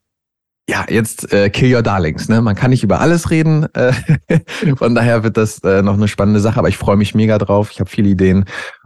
ja, 0.68 0.87
jetzt 0.88 1.33
äh, 1.33 1.51
Kill 1.51 1.75
Your 1.75 1.83
Darlings. 1.83 2.29
Ne? 2.29 2.40
Man 2.40 2.55
kann 2.55 2.71
nicht 2.71 2.85
über 2.85 3.01
alles 3.01 3.31
reden. 3.31 3.66
Äh, 3.75 3.92
von 4.77 4.95
daher 4.95 5.25
wird 5.25 5.37
das 5.37 5.59
äh, 5.61 5.83
noch 5.83 5.95
eine 5.95 6.09
spannende 6.09 6.40
Sache, 6.40 6.59
aber 6.59 6.68
ich 6.68 6.79
freue 6.79 6.97
mich 6.97 7.14
mega 7.14 7.38
drauf. 7.38 7.71
Ich 7.73 7.81
habe 7.81 7.90
viele 7.90 8.09
Ideen 8.09 8.45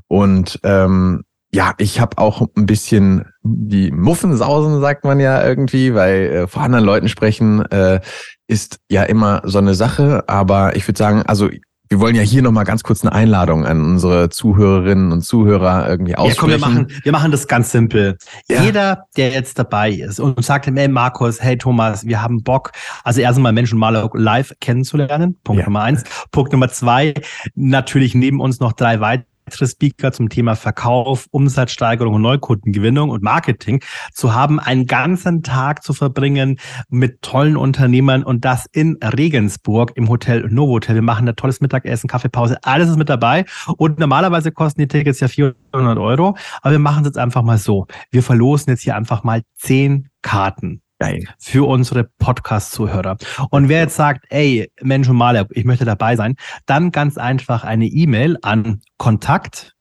und 0.08 0.60
ähm, 0.62 1.24
ja, 1.52 1.74
ich 1.78 2.00
habe 2.00 2.18
auch 2.18 2.42
ein 2.56 2.66
bisschen 2.66 3.24
die 3.42 3.90
Muffensausen, 3.90 4.80
sagt 4.80 5.04
man 5.04 5.20
ja 5.20 5.42
irgendwie, 5.46 5.94
weil 5.94 6.26
äh, 6.26 6.46
vor 6.46 6.62
anderen 6.62 6.84
Leuten 6.84 7.08
sprechen 7.08 7.64
äh, 7.70 8.00
ist 8.46 8.78
ja 8.90 9.04
immer 9.04 9.42
so 9.44 9.58
eine 9.58 9.74
Sache. 9.74 10.24
Aber 10.28 10.76
ich 10.76 10.86
würde 10.86 10.98
sagen, 10.98 11.22
also 11.22 11.48
wir 11.88 12.00
wollen 12.00 12.16
ja 12.16 12.22
hier 12.22 12.42
nochmal 12.42 12.64
ganz 12.64 12.82
kurz 12.82 13.04
eine 13.04 13.12
Einladung 13.12 13.64
an 13.64 13.82
unsere 13.84 14.28
Zuhörerinnen 14.28 15.12
und 15.12 15.22
Zuhörer 15.22 15.88
irgendwie 15.88 16.16
aussprechen. 16.16 16.50
Ja, 16.50 16.58
komm, 16.58 16.74
wir 16.74 16.82
machen, 16.82 17.00
wir 17.04 17.12
machen 17.12 17.30
das 17.30 17.46
ganz 17.46 17.70
simpel. 17.70 18.18
Ja. 18.48 18.62
Jeder, 18.62 19.04
der 19.16 19.30
jetzt 19.30 19.58
dabei 19.58 19.92
ist 19.92 20.18
und 20.18 20.44
sagt 20.44 20.66
hey 20.66 20.88
Markus, 20.88 21.40
hey 21.40 21.56
Thomas, 21.56 22.04
wir 22.04 22.20
haben 22.20 22.42
Bock, 22.42 22.72
also 23.04 23.20
erstmal 23.20 23.52
Menschen 23.52 23.78
mal 23.78 24.10
live 24.14 24.52
kennenzulernen. 24.60 25.38
Punkt 25.44 25.60
ja. 25.60 25.66
Nummer 25.66 25.82
eins. 25.82 26.02
Punkt 26.32 26.52
Nummer 26.52 26.68
zwei, 26.68 27.14
natürlich 27.54 28.14
neben 28.14 28.40
uns 28.40 28.58
noch 28.58 28.72
drei 28.72 29.00
weitere 29.00 29.35
weitere 29.46 29.68
Speaker 29.68 30.12
zum 30.12 30.28
Thema 30.28 30.56
Verkauf, 30.56 31.26
Umsatzsteigerung 31.30 32.14
und 32.14 32.22
Neukundengewinnung 32.22 33.10
und 33.10 33.22
Marketing 33.22 33.80
zu 34.12 34.34
haben, 34.34 34.58
einen 34.58 34.86
ganzen 34.86 35.44
Tag 35.44 35.84
zu 35.84 35.92
verbringen 35.92 36.58
mit 36.88 37.22
tollen 37.22 37.56
Unternehmern 37.56 38.24
und 38.24 38.44
das 38.44 38.66
in 38.72 38.96
Regensburg 39.02 39.92
im 39.94 40.08
Hotel 40.08 40.48
Novotel. 40.50 40.96
Wir 40.96 41.02
machen 41.02 41.28
ein 41.28 41.36
tolles 41.36 41.60
Mittagessen, 41.60 42.08
Kaffeepause, 42.08 42.58
alles 42.62 42.90
ist 42.90 42.96
mit 42.96 43.08
dabei 43.08 43.44
und 43.76 44.00
normalerweise 44.00 44.50
kosten 44.50 44.80
die 44.80 44.88
Tickets 44.88 45.20
ja 45.20 45.28
400 45.28 45.96
Euro, 45.96 46.36
aber 46.62 46.72
wir 46.72 46.80
machen 46.80 47.02
es 47.02 47.10
jetzt 47.10 47.18
einfach 47.18 47.42
mal 47.42 47.58
so. 47.58 47.86
Wir 48.10 48.24
verlosen 48.24 48.70
jetzt 48.70 48.82
hier 48.82 48.96
einfach 48.96 49.22
mal 49.22 49.42
zehn 49.54 50.08
Karten. 50.22 50.82
Geil. 50.98 51.24
Für 51.38 51.68
unsere 51.68 52.04
Podcast-Zuhörer. 52.04 53.18
Und 53.50 53.68
wer 53.68 53.80
jetzt 53.80 53.96
sagt, 53.96 54.24
ey, 54.30 54.70
Mensch 54.80 55.08
und 55.08 55.16
Maler, 55.16 55.46
ich 55.50 55.64
möchte 55.64 55.84
dabei 55.84 56.16
sein, 56.16 56.36
dann 56.64 56.90
ganz 56.90 57.18
einfach 57.18 57.64
eine 57.64 57.86
E-Mail 57.86 58.38
an 58.40 58.80
kontakt 58.96 59.74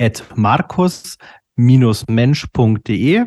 at 0.00 0.24
markus 0.36 1.18
mensch.de 1.56 3.26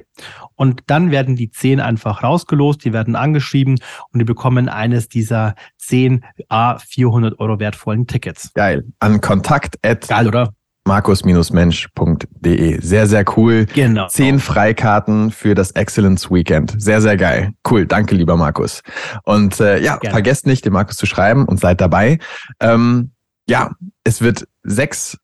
und 0.55 0.83
dann 0.87 1.11
werden 1.11 1.35
die 1.35 1.49
zehn 1.49 1.79
einfach 1.79 2.23
rausgelost, 2.23 2.83
die 2.83 2.91
werden 2.91 3.15
angeschrieben 3.15 3.79
und 4.11 4.19
die 4.19 4.25
bekommen 4.25 4.67
eines 4.69 5.07
dieser 5.07 5.55
zehn 5.77 6.25
A 6.49 6.77
400 6.77 7.39
Euro 7.39 7.59
wertvollen 7.59 8.05
Tickets. 8.07 8.51
Geil. 8.53 8.85
An 8.99 9.21
kontakt 9.21 9.77
at 9.81 10.07
Geil, 10.07 10.27
oder? 10.27 10.53
markus-mensch.de. 10.87 12.81
Sehr, 12.81 13.07
sehr 13.07 13.25
cool. 13.37 13.67
Genau. 13.73 14.07
Zehn 14.07 14.39
Freikarten 14.39 15.31
für 15.31 15.53
das 15.53 15.71
Excellence 15.71 16.31
Weekend. 16.31 16.73
Sehr, 16.81 17.01
sehr 17.01 17.17
geil. 17.17 17.51
Cool. 17.69 17.85
Danke, 17.85 18.15
lieber 18.15 18.37
Markus. 18.37 18.81
Und 19.23 19.59
äh, 19.59 19.79
ja, 19.79 19.97
Gerne. 19.97 20.13
vergesst 20.13 20.47
nicht, 20.47 20.65
dem 20.65 20.73
Markus 20.73 20.95
zu 20.95 21.05
schreiben 21.05 21.45
und 21.45 21.59
seid 21.59 21.81
dabei. 21.81 22.17
Ähm, 22.59 23.11
ja, 23.47 23.71
es 24.03 24.21
wird 24.21 24.47
sechs 24.63 25.17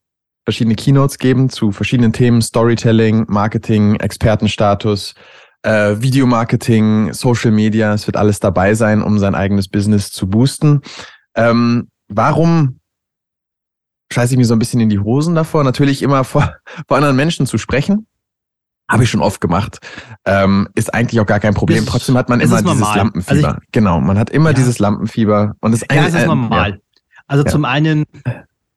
verschiedene 0.44 0.76
Keynotes 0.76 1.18
geben 1.18 1.50
zu 1.50 1.72
verschiedenen 1.72 2.14
Themen. 2.14 2.42
Storytelling, 2.42 3.26
Marketing, 3.28 3.96
Expertenstatus, 3.96 5.16
äh, 5.64 5.96
Videomarketing, 5.98 7.14
Social 7.14 7.52
Media. 7.52 7.94
Es 7.94 8.06
wird 8.08 8.18
alles 8.18 8.40
dabei 8.40 8.74
sein, 8.76 9.02
um 9.02 9.18
sein 9.20 9.36
eigenes 9.36 9.68
Business 9.70 10.12
zu 10.12 10.30
boosten. 10.30 10.82
Ähm, 11.36 11.88
warum 12.10 12.80
scheiße 14.14 14.34
ich 14.34 14.38
mir 14.38 14.46
so 14.46 14.54
ein 14.56 14.60
bisschen 14.60 14.80
in 14.80 14.90
die 14.90 15.00
Hosen 15.00 15.36
davor, 15.36 15.64
natürlich 15.64 16.02
immer 16.02 16.24
vor, 16.24 16.56
vor 16.88 16.98
anderen 16.98 17.16
Menschen 17.16 17.46
zu 17.46 17.58
sprechen. 17.58 18.08
Habe 18.90 19.04
ich 19.04 19.10
schon 19.10 19.22
oft 19.22 19.40
gemacht. 19.40 19.80
Ähm, 20.26 20.68
ist 20.76 20.94
eigentlich 20.94 21.20
auch 21.20 21.26
gar 21.26 21.40
kein 21.40 21.54
Problem. 21.54 21.86
Trotzdem 21.86 22.18
hat 22.18 22.30
man 22.30 22.42
immer 22.42 22.62
dieses. 22.62 22.96
Lampenfieber. 22.96 23.48
Also 23.48 23.58
ich, 23.62 23.72
genau, 23.72 24.02
man 24.02 24.20
hat 24.20 24.30
immer 24.30 24.50
ja. 24.50 24.54
dieses 24.54 24.78
Lampenfieber. 24.78 25.56
Und 25.62 25.72
das 25.72 25.82
ja, 25.90 26.06
es 26.06 26.14
ist 26.14 26.26
normal. 26.26 26.72
Ja. 26.72 26.78
Also 27.28 27.46
ja. 27.46 27.52
zum 27.52 27.66
einen 27.66 28.06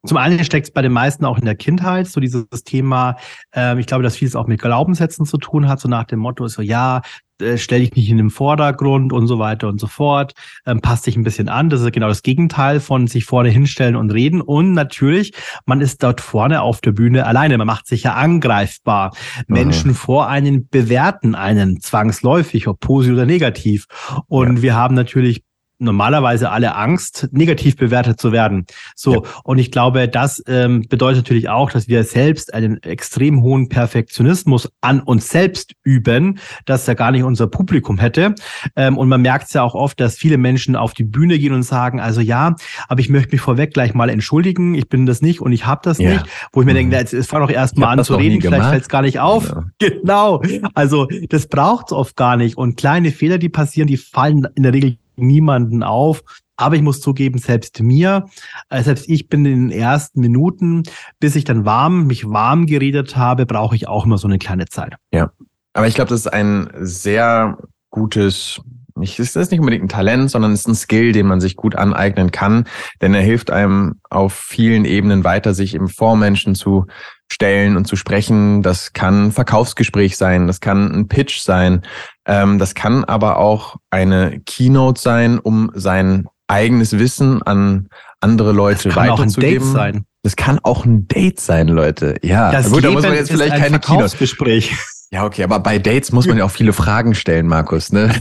zum 0.07 0.17
einen 0.17 0.43
steckt 0.45 0.69
es 0.69 0.73
bei 0.73 0.83
den 0.83 0.93
meisten 0.93 1.25
auch 1.25 1.39
in 1.39 1.45
der 1.45 1.57
Kindheit, 1.57 2.07
so 2.07 2.21
dieses 2.21 2.47
Thema, 2.65 3.17
äh, 3.55 3.79
ich 3.79 3.87
glaube, 3.87 4.03
dass 4.03 4.17
vieles 4.17 4.37
auch 4.37 4.47
mit 4.47 4.61
Glaubenssätzen 4.61 5.27
zu 5.27 5.37
tun 5.37 5.69
hat, 5.69 5.81
so 5.81 5.89
nach 5.89 6.05
dem 6.05 6.21
Motto, 6.21 6.47
so 6.49 6.63
ja, 6.63 7.03
äh, 7.41 7.59
stell 7.59 7.81
dich 7.81 7.95
nicht 7.95 8.11
in 8.11 8.17
den 8.17 8.31
Vordergrund 8.31 9.13
und 9.13 9.27
so 9.27 9.39
weiter 9.39 9.69
und 9.69 9.81
so 9.81 9.87
fort, 9.87 10.33
ähm, 10.67 10.81
passt 10.81 11.07
dich 11.07 11.17
ein 11.17 11.23
bisschen 11.23 11.49
an. 11.49 11.71
Das 11.71 11.81
ist 11.81 11.93
genau 11.93 12.09
das 12.09 12.23
Gegenteil 12.23 12.81
von 12.81 13.07
sich 13.07 13.25
vorne 13.25 13.51
hinstellen 13.51 13.97
und 13.97 14.11
reden. 14.11 14.41
Und 14.41 14.73
natürlich, 14.73 15.33
man 15.65 15.81
ist 15.81 16.03
dort 16.03 16.21
vorne 16.21 16.63
auf 16.63 16.81
der 16.81 16.93
Bühne 16.93 17.27
alleine. 17.27 17.59
Man 17.59 17.67
macht 17.67 17.87
sich 17.87 18.05
ja 18.05 18.15
angreifbar. 18.15 19.15
Mhm. 19.47 19.55
Menschen 19.55 19.95
vor 19.95 20.29
einen 20.29 20.69
bewerten 20.69 21.35
einen 21.35 21.81
zwangsläufig, 21.81 22.69
ob 22.69 22.81
positiv 22.81 23.15
oder 23.15 23.27
negativ. 23.27 23.87
Und 24.29 24.57
ja. 24.57 24.63
wir 24.63 24.75
haben 24.75 24.95
natürlich 24.95 25.46
normalerweise 25.79 26.51
alle 26.51 26.75
Angst, 26.75 27.29
negativ 27.33 27.77
bewertet 27.77 28.21
zu 28.21 28.33
werden. 28.33 28.67
So, 28.95 29.15
ja. 29.15 29.31
und 29.45 29.59
ich 29.59 29.71
glaube, 29.71 30.09
das 30.09 30.43
ähm, 30.47 30.87
bedeutet 30.89 31.25
natürlich 31.25 31.49
auch, 31.49 31.71
dass 31.71 31.89
wir 31.89 32.05
selbst 32.05 32.55
einen 32.55 32.83
extrem 32.83 33.43
hohen 33.43 33.69
Perfektionismus 33.69 34.71
an 34.81 35.01
uns 35.01 35.29
selbst 35.29 35.73
üben, 35.83 36.39
das 36.65 36.87
ja 36.87 36.95
gar 36.95 37.11
nicht 37.11 37.25
unser 37.25 37.47
Publikum 37.47 37.99
hätte. 37.99 38.35
Ähm, 38.75 38.97
und 38.97 39.09
man 39.09 39.23
merkt 39.23 39.49
es 39.49 39.53
ja 39.53 39.63
auch 39.63 39.75
oft, 39.75 40.01
dass 40.01 40.17
viele 40.17 40.39
Menschen 40.39 40.77
auf 40.77 40.95
die 40.95 41.05
Bühne 41.05 41.39
gehen 41.39 41.53
und 41.53 41.63
sagen, 41.63 42.01
also 42.01 42.21
ja, 42.21 42.55
aber 42.89 43.01
ich 43.01 43.09
möchte 43.09 43.33
mich 43.33 43.41
vorweg 43.41 43.75
gleich 43.75 43.95
mal 43.95 44.09
entschuldigen, 44.09 44.75
ich 44.75 44.89
bin 44.89 45.07
das 45.07 45.21
nicht 45.21 45.41
und 45.41 45.53
ich 45.53 45.67
habe 45.67 45.81
das 45.85 45.99
ja. 45.99 46.11
nicht. 46.11 46.27
Wo 46.53 46.61
ich 46.61 46.67
mir 46.67 46.73
mhm. 46.73 46.77
denke, 46.77 46.97
jetzt, 46.97 47.13
jetzt 47.13 47.29
fang 47.29 47.41
doch 47.41 47.51
erst 47.51 47.77
mal 47.77 47.91
an 47.91 48.05
zu 48.05 48.15
reden, 48.15 48.41
vielleicht 48.41 48.69
fällt 48.69 48.83
es 48.83 48.89
gar 48.89 49.03
nicht 49.03 49.21
auf. 49.21 49.49
Ja. 49.49 49.65
Genau. 50.07 50.43
Also 50.75 51.09
das 51.29 51.49
braucht 51.49 51.87
es 51.87 51.93
oft 51.93 52.17
gar 52.17 52.37
nicht. 52.37 52.57
Und 52.57 52.77
kleine 52.77 53.11
Fehler, 53.11 53.39
die 53.39 53.49
passieren, 53.49 53.87
die 53.87 53.97
fallen 53.97 54.47
in 54.55 54.63
der 54.63 54.73
Regel 54.73 54.99
niemanden 55.17 55.83
auf. 55.83 56.23
Aber 56.57 56.77
ich 56.77 56.83
muss 56.83 57.01
zugeben, 57.01 57.39
selbst 57.39 57.83
mir, 57.83 58.27
äh, 58.71 58.83
selbst 58.83 59.09
ich 59.09 59.29
bin 59.29 59.45
in 59.45 59.69
den 59.69 59.79
ersten 59.79 60.21
Minuten, 60.21 60.85
bis 61.21 61.37
ich 61.37 61.45
dann 61.45 61.67
warm, 61.67 62.07
mich 62.07 62.29
warm 62.29 62.67
geredet 62.67 63.17
habe, 63.17 63.45
brauche 63.45 63.77
ich 63.77 63.89
auch 63.89 64.07
immer 64.07 64.17
so 64.17 64.27
eine 64.27 64.39
kleine 64.39 64.67
Zeit. 64.67 64.95
Ja. 65.13 65.31
Aber 65.75 65.87
ich 65.87 65.95
glaube, 65.95 66.09
das 66.09 66.21
ist 66.21 66.33
ein 66.33 66.71
sehr 66.79 67.59
gutes, 67.91 68.61
nicht, 68.95 69.19
ist 69.19 69.37
das 69.37 69.51
nicht 69.51 69.61
unbedingt 69.61 69.85
ein 69.85 69.89
Talent, 69.89 70.31
sondern 70.31 70.53
es 70.53 70.61
ist 70.61 70.69
ein 70.69 70.75
Skill, 70.75 71.13
den 71.13 71.27
man 71.27 71.43
sich 71.43 71.57
gut 71.57 71.77
aneignen 71.77 72.31
kann, 72.31 72.65
denn 73.03 73.13
er 73.13 73.21
hilft 73.21 73.51
einem 73.51 74.01
auf 74.09 74.33
vielen 74.33 74.87
Ebenen 74.87 75.25
weiter, 75.25 75.53
sich 75.53 75.75
im 75.75 75.89
Vormenschen 75.89 76.55
zu 76.55 76.87
stellen 77.31 77.77
und 77.77 77.87
zu 77.87 77.97
sprechen. 77.97 78.63
Das 78.63 78.95
kann 78.95 79.27
ein 79.27 79.33
Verkaufsgespräch 79.33 80.17
sein, 80.17 80.47
das 80.47 80.61
kann 80.61 80.91
ein 80.93 81.09
Pitch 81.09 81.41
sein, 81.41 81.83
das 82.27 82.75
kann 82.75 83.05
aber 83.05 83.39
auch 83.39 83.77
eine 83.91 84.41
Keynote 84.41 85.01
sein, 85.01 85.39
um 85.39 85.71
sein 85.75 86.27
eigenes 86.49 86.99
Wissen 86.99 87.43
an 87.43 87.89
andere 88.21 88.53
Leute 88.53 88.89
das 88.89 88.95
kann 88.95 89.09
weiterzugeben. 89.09 89.63
Auch 89.63 89.67
ein 89.67 89.75
Date 89.75 89.93
sein. 89.95 90.05
Das 90.23 90.37
kann 90.37 90.59
auch 90.63 90.85
ein 90.85 91.07
Date 91.07 91.41
sein, 91.41 91.69
Leute. 91.69 92.17
Ja, 92.23 92.51
das 92.51 92.71
gut, 92.71 92.83
da 92.83 92.91
muss 92.91 93.05
man 93.05 93.15
jetzt 93.15 93.31
vielleicht 93.31 93.55
keine 93.55 93.81
Verkaufsgespräch. 93.81 94.69
Keynote. 94.71 94.83
Ja, 95.13 95.25
okay, 95.25 95.45
aber 95.45 95.61
bei 95.61 95.79
Dates 95.79 96.11
muss 96.11 96.27
man 96.27 96.37
ja 96.37 96.45
auch 96.45 96.51
viele 96.51 96.73
Fragen 96.73 97.15
stellen, 97.15 97.47
Markus, 97.47 97.93
ne? 97.93 98.13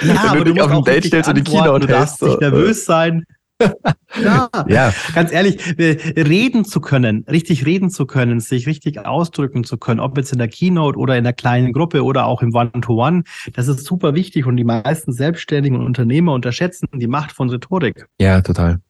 Ja, 0.00 0.32
Wenn 0.32 0.44
du 0.44 0.52
dich 0.52 0.62
auf 0.62 0.70
ein 0.70 0.84
Date 0.84 1.04
stellst 1.04 1.28
und 1.28 1.36
die 1.36 1.44
Keynote 1.44 1.80
Du 1.80 1.92
darfst 1.92 2.22
nicht 2.22 2.40
nervös 2.40 2.84
sein. 2.84 3.24
Ja, 4.22 4.48
ja, 4.68 4.92
ganz 5.14 5.32
ehrlich, 5.32 5.76
reden 5.78 6.64
zu 6.64 6.80
können, 6.80 7.24
richtig 7.30 7.66
reden 7.66 7.90
zu 7.90 8.06
können, 8.06 8.40
sich 8.40 8.66
richtig 8.66 9.04
ausdrücken 9.04 9.64
zu 9.64 9.78
können, 9.78 10.00
ob 10.00 10.16
jetzt 10.16 10.32
in 10.32 10.38
der 10.38 10.48
Keynote 10.48 10.98
oder 10.98 11.16
in 11.16 11.24
der 11.24 11.32
kleinen 11.32 11.72
Gruppe 11.72 12.04
oder 12.04 12.26
auch 12.26 12.42
im 12.42 12.54
One-to-One, 12.54 13.18
-One, 13.18 13.52
das 13.52 13.68
ist 13.68 13.84
super 13.84 14.14
wichtig 14.14 14.46
und 14.46 14.56
die 14.56 14.64
meisten 14.64 15.12
Selbstständigen 15.12 15.78
und 15.78 15.86
Unternehmer 15.86 16.32
unterschätzen 16.32 16.88
die 16.94 17.06
Macht 17.06 17.32
von 17.32 17.50
Rhetorik. 17.50 18.06
Ja, 18.20 18.40
total. 18.40 18.80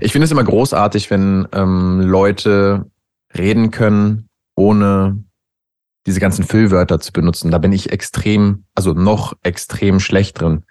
Ich 0.00 0.12
finde 0.12 0.24
es 0.24 0.32
immer 0.32 0.44
großartig, 0.44 1.10
wenn 1.10 1.46
ähm, 1.52 2.00
Leute 2.00 2.90
reden 3.36 3.70
können, 3.70 4.28
ohne 4.56 5.22
diese 6.06 6.18
ganzen 6.18 6.44
Füllwörter 6.44 6.98
zu 6.98 7.12
benutzen. 7.12 7.50
Da 7.52 7.58
bin 7.58 7.72
ich 7.72 7.92
extrem, 7.92 8.64
also 8.74 8.94
noch 8.94 9.34
extrem 9.42 10.00
schlecht 10.00 10.40
drin 10.40 10.64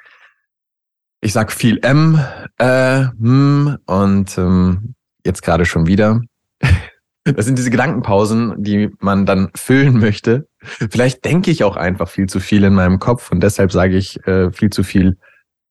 ich 1.22 1.34
sag 1.34 1.52
viel 1.52 1.80
M, 1.82 2.20
äh, 2.58 3.06
hm, 3.20 3.78
und 3.86 4.38
ähm, 4.38 4.96
jetzt 5.26 5.42
gerade 5.42 5.66
schon 5.66 5.88
wieder. 5.88 6.22
Das 7.26 7.46
sind 7.46 7.60
diese 7.60 7.70
Gedankenpausen, 7.70 8.56
die 8.64 8.90
man 9.02 9.28
dann 9.28 9.52
füllen 9.54 10.00
möchte. 10.00 10.48
Vielleicht 10.62 11.24
denke 11.26 11.52
ich 11.52 11.64
auch 11.64 11.76
einfach 11.76 12.10
viel 12.10 12.28
zu 12.28 12.40
viel 12.40 12.64
in 12.64 12.74
meinem 12.74 12.98
Kopf 12.98 13.32
und 13.32 13.44
deshalb 13.44 13.72
sage 13.72 13.98
ich 13.98 14.26
äh, 14.26 14.52
viel 14.52 14.72
zu 14.72 14.84
viel 14.84 15.18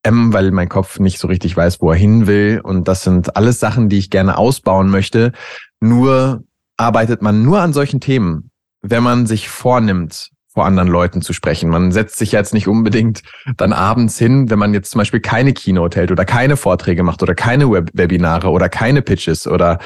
M, 0.03 0.31
weil 0.31 0.51
mein 0.51 0.69
Kopf 0.69 0.99
nicht 0.99 1.19
so 1.19 1.27
richtig 1.27 1.57
weiß, 1.57 1.81
wo 1.81 1.91
er 1.91 1.97
hin 1.97 2.27
will. 2.27 2.61
Und 2.63 2.87
das 2.87 3.03
sind 3.03 3.35
alles 3.35 3.59
Sachen, 3.59 3.89
die 3.89 3.97
ich 3.97 4.09
gerne 4.09 4.37
ausbauen 4.37 4.89
möchte. 4.89 5.33
Nur 5.81 6.43
arbeitet 6.77 7.21
man 7.21 7.43
nur 7.43 7.59
an 7.59 7.73
solchen 7.73 7.99
Themen, 7.99 8.51
wenn 8.81 9.03
man 9.03 9.25
sich 9.25 9.49
vornimmt, 9.49 10.29
vor 10.59 10.65
anderen 10.65 10.89
Leuten 10.89 11.21
zu 11.21 11.31
sprechen. 11.31 11.69
Man 11.69 11.93
setzt 11.93 12.17
sich 12.17 12.33
jetzt 12.33 12.53
nicht 12.53 12.67
unbedingt 12.67 13.21
dann 13.55 13.71
abends 13.71 14.17
hin, 14.17 14.49
wenn 14.49 14.59
man 14.59 14.73
jetzt 14.73 14.91
zum 14.91 14.99
Beispiel 14.99 15.21
keine 15.21 15.53
Keynote 15.53 15.97
hält 15.97 16.11
oder 16.11 16.25
keine 16.25 16.57
Vorträge 16.57 17.01
macht 17.01 17.23
oder 17.23 17.33
keine 17.33 17.71
Web 17.71 17.91
Webinare 17.93 18.49
oder 18.49 18.67
keine 18.67 19.01
Pitches 19.01 19.47
oder 19.47 19.79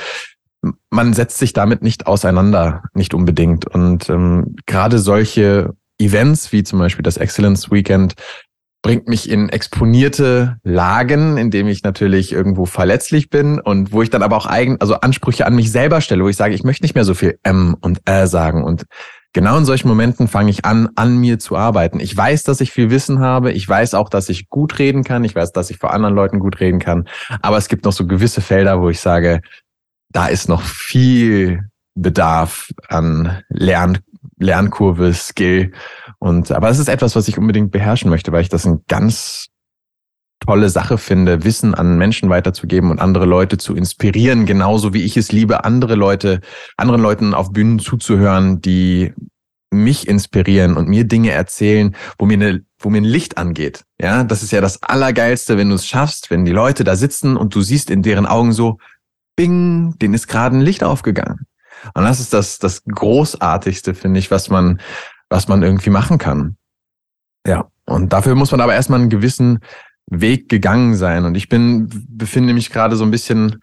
man 0.90 1.14
setzt 1.14 1.38
sich 1.38 1.54
damit 1.54 1.84
nicht 1.84 2.08
auseinander, 2.08 2.82
nicht 2.96 3.14
unbedingt. 3.14 3.68
Und 3.68 4.10
ähm, 4.10 4.56
gerade 4.66 4.98
solche 4.98 5.76
Events 6.00 6.52
wie 6.52 6.64
zum 6.64 6.80
Beispiel 6.80 7.04
das 7.04 7.18
Excellence 7.18 7.70
Weekend 7.70 8.16
bringt 8.82 9.08
mich 9.08 9.30
in 9.30 9.50
exponierte 9.50 10.58
Lagen, 10.64 11.38
in 11.38 11.52
dem 11.52 11.68
ich 11.68 11.84
natürlich 11.84 12.34
irgendwo 12.34 12.66
verletzlich 12.66 13.30
bin 13.30 13.60
und 13.60 13.92
wo 13.92 14.02
ich 14.02 14.10
dann 14.10 14.24
aber 14.24 14.38
auch 14.38 14.48
eigen, 14.48 14.82
also 14.82 14.96
Ansprüche 14.96 15.46
an 15.46 15.56
mich 15.56 15.72
selber 15.72 16.02
stelle, 16.02 16.24
wo 16.24 16.30
ich 16.30 16.36
sage, 16.36 16.56
ich 16.56 16.64
möchte 16.64 16.84
nicht 16.84 16.96
mehr 16.96 17.06
so 17.06 17.14
viel 17.14 17.38
M 17.44 17.78
und 17.80 18.00
Ä 18.10 18.26
sagen 18.26 18.64
und 18.64 18.86
genau 19.34 19.58
in 19.58 19.66
solchen 19.66 19.88
Momenten 19.88 20.28
fange 20.28 20.52
ich 20.52 20.64
an, 20.64 20.90
an 20.96 21.18
mir 21.18 21.40
zu 21.40 21.58
arbeiten. 21.58 22.00
Ich 22.00 22.16
weiß, 22.16 22.44
dass 22.44 22.62
ich 22.62 22.72
viel 22.72 22.90
Wissen 22.90 23.20
habe. 23.20 23.52
Ich 23.52 23.68
weiß 23.68 23.96
auch, 23.96 24.10
dass 24.10 24.30
ich 24.30 24.50
gut 24.50 24.80
reden 24.80 25.04
kann. 25.04 25.24
Ich 25.24 25.36
weiß, 25.36 25.52
dass 25.52 25.70
ich 25.70 25.78
vor 25.78 25.94
anderen 25.94 26.16
Leuten 26.16 26.40
gut 26.40 26.60
reden 26.60 26.80
kann. 26.80 27.08
Aber 27.42 27.58
es 27.58 27.68
gibt 27.68 27.84
noch 27.84 27.92
so 27.92 28.08
gewisse 28.08 28.42
Felder, 28.42 28.82
wo 28.82 28.90
ich 28.90 29.00
sage, 29.00 29.42
da 30.12 30.28
ist 30.28 30.48
noch 30.48 30.62
viel 30.62 31.68
Bedarf 31.96 32.72
an 32.88 33.42
Lern, 33.50 34.00
Lernkurve, 34.38 35.14
Skill. 35.14 35.74
Und, 36.20 36.52
aber 36.52 36.70
es 36.70 36.80
ist 36.80 36.88
etwas, 36.88 37.16
was 37.16 37.28
ich 37.28 37.38
unbedingt 37.38 37.72
beherrschen 37.72 38.10
möchte, 38.10 38.32
weil 38.32 38.42
ich 38.42 38.50
das 38.50 38.66
ein 38.66 38.84
ganz 38.88 39.48
tolle 40.46 40.70
Sache 40.70 40.98
finde, 40.98 41.44
Wissen 41.44 41.74
an 41.74 41.98
Menschen 41.98 42.30
weiterzugeben 42.30 42.92
und 42.92 43.00
andere 43.00 43.26
Leute 43.26 43.58
zu 43.58 43.76
inspirieren, 43.76 44.46
genauso 44.46 44.94
wie 44.94 45.04
ich 45.04 45.16
es 45.16 45.32
liebe, 45.32 45.64
andere 45.64 45.96
Leute, 45.96 46.42
anderen 46.76 47.02
Leuten 47.02 47.34
auf 47.34 47.52
Bühnen 47.52 47.80
zuzuhören, 47.80 48.62
die 48.62 49.14
mich 49.72 50.08
inspirieren 50.08 50.76
und 50.76 50.88
mir 50.88 51.06
Dinge 51.06 51.32
erzählen, 51.32 51.96
wo 52.20 52.26
mir 52.26 52.34
eine, 52.34 52.66
wo 52.78 52.90
mir 52.90 53.00
ein 53.00 53.06
Licht 53.06 53.38
angeht. 53.38 53.84
Ja, 54.00 54.24
das 54.24 54.44
ist 54.44 54.52
ja 54.52 54.62
das 54.62 54.84
Allergeilste, 54.84 55.58
wenn 55.58 55.70
du 55.70 55.76
es 55.76 55.88
schaffst, 55.88 56.30
wenn 56.30 56.46
die 56.46 56.52
Leute 56.52 56.84
da 56.84 56.96
sitzen 56.96 57.38
und 57.38 57.56
du 57.56 57.62
siehst 57.62 57.90
in 57.90 58.04
deren 58.04 58.26
Augen 58.26 58.52
so, 58.52 58.78
bing, 59.36 59.98
denen 60.00 60.14
ist 60.14 60.28
gerade 60.28 60.56
ein 60.58 60.62
Licht 60.62 60.84
aufgegangen. 60.84 61.48
Und 61.96 62.04
das 62.04 62.20
ist 62.20 62.34
das, 62.34 62.60
das 62.60 62.84
Großartigste, 62.84 63.96
finde 63.96 64.20
ich, 64.20 64.30
was 64.30 64.50
man, 64.50 64.80
was 65.30 65.48
man 65.48 65.64
irgendwie 65.64 65.90
machen 65.90 66.18
kann. 66.18 66.58
Ja. 67.48 67.68
Und 67.86 68.14
dafür 68.14 68.36
muss 68.36 68.52
man 68.52 68.62
aber 68.62 68.74
erstmal 68.74 69.02
einen 69.02 69.10
gewissen 69.10 69.60
Weg 70.10 70.50
gegangen 70.50 70.96
sein. 70.96 71.26
Und 71.26 71.36
ich 71.36 71.50
bin, 71.50 71.90
befinde 72.10 72.54
mich 72.54 72.70
gerade 72.70 72.96
so 72.96 73.04
ein 73.04 73.12
bisschen 73.12 73.60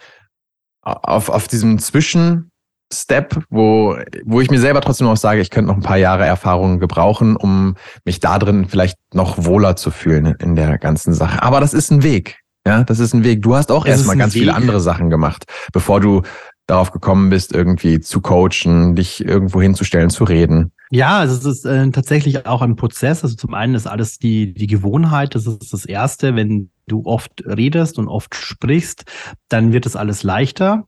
auf, 0.82 1.28
auf 1.28 1.48
diesem 1.48 1.78
Zwischenstep, 1.78 3.44
wo, 3.50 3.96
wo 4.24 4.40
ich 4.40 4.50
mir 4.50 4.58
selber 4.58 4.80
trotzdem 4.80 5.06
noch 5.06 5.16
sage, 5.16 5.40
ich 5.40 5.50
könnte 5.50 5.68
noch 5.68 5.76
ein 5.76 5.82
paar 5.82 5.98
Jahre 5.98 6.24
Erfahrung 6.24 6.80
gebrauchen, 6.80 7.36
um 7.36 7.76
mich 8.04 8.20
da 8.20 8.38
drin 8.38 8.66
vielleicht 8.68 8.98
noch 9.12 9.44
wohler 9.44 9.76
zu 9.76 9.90
fühlen 9.90 10.34
in 10.40 10.56
der 10.56 10.78
ganzen 10.78 11.14
Sache. 11.14 11.42
Aber 11.42 11.60
das 11.60 11.74
ist 11.74 11.90
ein 11.90 12.02
Weg. 12.02 12.38
Ja, 12.66 12.84
das 12.84 12.98
ist 12.98 13.14
ein 13.14 13.24
Weg. 13.24 13.42
Du 13.42 13.56
hast 13.56 13.72
auch 13.72 13.86
erstmal 13.86 14.16
ganz 14.16 14.34
Weg. 14.34 14.40
viele 14.40 14.54
andere 14.54 14.80
Sachen 14.80 15.08
gemacht, 15.08 15.44
bevor 15.72 16.00
du 16.00 16.22
darauf 16.70 16.92
gekommen 16.92 17.30
bist, 17.30 17.52
irgendwie 17.52 18.00
zu 18.00 18.20
coachen, 18.20 18.94
dich 18.96 19.24
irgendwo 19.24 19.60
hinzustellen, 19.60 20.10
zu 20.10 20.24
reden. 20.24 20.72
Ja, 20.90 21.18
also 21.18 21.36
es 21.36 21.44
ist 21.44 21.64
äh, 21.66 21.90
tatsächlich 21.90 22.46
auch 22.46 22.62
ein 22.62 22.76
Prozess. 22.76 23.22
Also 23.22 23.36
zum 23.36 23.54
einen 23.54 23.74
ist 23.74 23.86
alles 23.86 24.18
die, 24.18 24.54
die 24.54 24.66
Gewohnheit, 24.66 25.34
das 25.34 25.46
ist 25.46 25.72
das 25.72 25.84
Erste. 25.84 26.34
Wenn 26.34 26.70
du 26.86 27.04
oft 27.04 27.44
redest 27.46 27.98
und 27.98 28.08
oft 28.08 28.34
sprichst, 28.34 29.04
dann 29.48 29.72
wird 29.72 29.86
es 29.86 29.94
alles 29.94 30.22
leichter. 30.22 30.86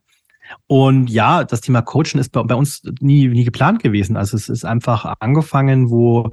Und 0.66 1.08
ja, 1.08 1.44
das 1.44 1.60
Thema 1.60 1.82
Coaching 1.82 2.20
ist 2.20 2.32
bei, 2.32 2.42
bei, 2.42 2.54
uns 2.54 2.82
nie, 3.00 3.28
nie 3.28 3.44
geplant 3.44 3.82
gewesen. 3.82 4.16
Also 4.16 4.36
es 4.36 4.48
ist 4.48 4.64
einfach 4.64 5.14
angefangen, 5.20 5.90
wo, 5.90 6.30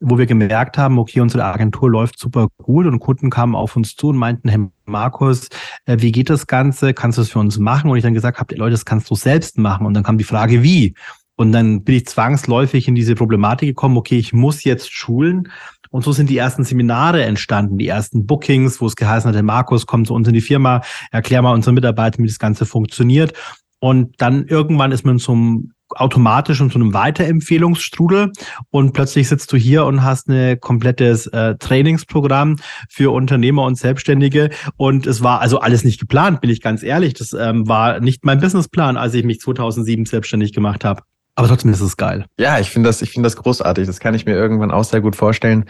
wo 0.00 0.18
wir 0.18 0.26
gemerkt 0.26 0.78
haben, 0.78 0.98
okay, 0.98 1.20
unsere 1.20 1.44
Agentur 1.44 1.90
läuft 1.90 2.18
super 2.18 2.48
gut 2.56 2.86
und 2.86 3.00
Kunden 3.00 3.30
kamen 3.30 3.54
auf 3.54 3.76
uns 3.76 3.94
zu 3.94 4.08
und 4.08 4.16
meinten, 4.16 4.48
Herr 4.48 4.70
Markus, 4.86 5.48
äh, 5.84 5.98
wie 6.00 6.10
geht 6.10 6.30
das 6.30 6.46
Ganze? 6.46 6.94
Kannst 6.94 7.18
du 7.18 7.22
es 7.22 7.30
für 7.30 7.38
uns 7.38 7.58
machen? 7.58 7.90
Und 7.90 7.96
ich 7.96 8.02
dann 8.02 8.14
gesagt 8.14 8.40
habe, 8.40 8.54
Leute, 8.54 8.72
das 8.72 8.86
kannst 8.86 9.10
du 9.10 9.14
selbst 9.14 9.58
machen. 9.58 9.86
Und 9.86 9.94
dann 9.94 10.02
kam 10.02 10.18
die 10.18 10.24
Frage, 10.24 10.62
wie? 10.62 10.94
Und 11.36 11.52
dann 11.52 11.84
bin 11.84 11.94
ich 11.96 12.06
zwangsläufig 12.06 12.88
in 12.88 12.94
diese 12.94 13.14
Problematik 13.14 13.68
gekommen, 13.68 13.96
okay, 13.96 14.18
ich 14.18 14.32
muss 14.32 14.64
jetzt 14.64 14.92
schulen. 14.92 15.48
Und 15.90 16.04
so 16.04 16.12
sind 16.12 16.30
die 16.30 16.38
ersten 16.38 16.64
Seminare 16.64 17.24
entstanden, 17.24 17.78
die 17.78 17.88
ersten 17.88 18.26
Bookings, 18.26 18.80
wo 18.80 18.86
es 18.86 18.96
geheißen 18.96 19.28
hat, 19.28 19.34
der 19.34 19.42
Markus 19.42 19.86
kommt 19.86 20.06
zu 20.06 20.14
uns 20.14 20.28
in 20.28 20.34
die 20.34 20.40
Firma, 20.40 20.82
erklär 21.10 21.42
mal 21.42 21.52
unseren 21.52 21.74
Mitarbeitern, 21.74 22.24
wie 22.24 22.28
das 22.28 22.38
Ganze 22.38 22.64
funktioniert. 22.64 23.32
Und 23.80 24.20
dann 24.20 24.46
irgendwann 24.46 24.92
ist 24.92 25.04
man 25.04 25.18
zum 25.18 25.72
automatisch 25.94 26.60
und 26.60 26.72
zu 26.72 26.78
einem 26.78 26.94
Weiterempfehlungsstrudel 26.94 28.32
und 28.70 28.92
plötzlich 28.92 29.28
sitzt 29.28 29.52
du 29.52 29.56
hier 29.56 29.84
und 29.84 30.02
hast 30.02 30.28
ein 30.28 30.60
komplettes 30.60 31.26
äh, 31.28 31.56
Trainingsprogramm 31.56 32.56
für 32.88 33.12
Unternehmer 33.12 33.64
und 33.64 33.76
Selbstständige 33.76 34.50
und 34.76 35.06
es 35.06 35.22
war 35.22 35.40
also 35.40 35.60
alles 35.60 35.84
nicht 35.84 36.00
geplant, 36.00 36.40
bin 36.40 36.50
ich 36.50 36.60
ganz 36.60 36.82
ehrlich. 36.82 37.14
Das 37.14 37.32
ähm, 37.32 37.68
war 37.68 38.00
nicht 38.00 38.24
mein 38.24 38.40
Businessplan, 38.40 38.96
als 38.96 39.14
ich 39.14 39.24
mich 39.24 39.40
2007 39.40 40.06
selbstständig 40.06 40.52
gemacht 40.52 40.84
habe. 40.84 41.02
Aber 41.34 41.48
trotzdem 41.48 41.70
ist 41.70 41.80
es 41.80 41.96
geil. 41.96 42.26
Ja, 42.38 42.58
ich 42.58 42.70
finde 42.70 42.88
das, 42.88 43.02
ich 43.02 43.12
finde 43.12 43.26
das 43.26 43.36
großartig. 43.36 43.86
Das 43.86 44.00
kann 44.00 44.14
ich 44.14 44.26
mir 44.26 44.34
irgendwann 44.34 44.70
auch 44.70 44.84
sehr 44.84 45.00
gut 45.00 45.16
vorstellen. 45.16 45.64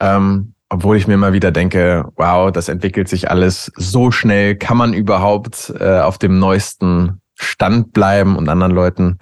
Ähm, 0.00 0.54
obwohl 0.68 0.96
ich 0.96 1.06
mir 1.06 1.14
immer 1.14 1.32
wieder 1.32 1.52
denke, 1.52 2.06
wow, 2.16 2.50
das 2.50 2.68
entwickelt 2.68 3.08
sich 3.08 3.30
alles 3.30 3.70
so 3.76 4.10
schnell. 4.10 4.56
Kann 4.56 4.76
man 4.76 4.94
überhaupt 4.94 5.72
äh, 5.78 6.00
auf 6.00 6.18
dem 6.18 6.38
neuesten 6.38 7.20
Stand 7.34 7.92
bleiben 7.92 8.36
und 8.36 8.48
anderen 8.48 8.72
Leuten 8.72 9.18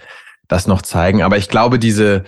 das 0.55 0.67
noch 0.67 0.83
zeigen. 0.83 1.23
Aber 1.23 1.37
ich 1.37 1.49
glaube, 1.49 1.79
diese, 1.79 2.25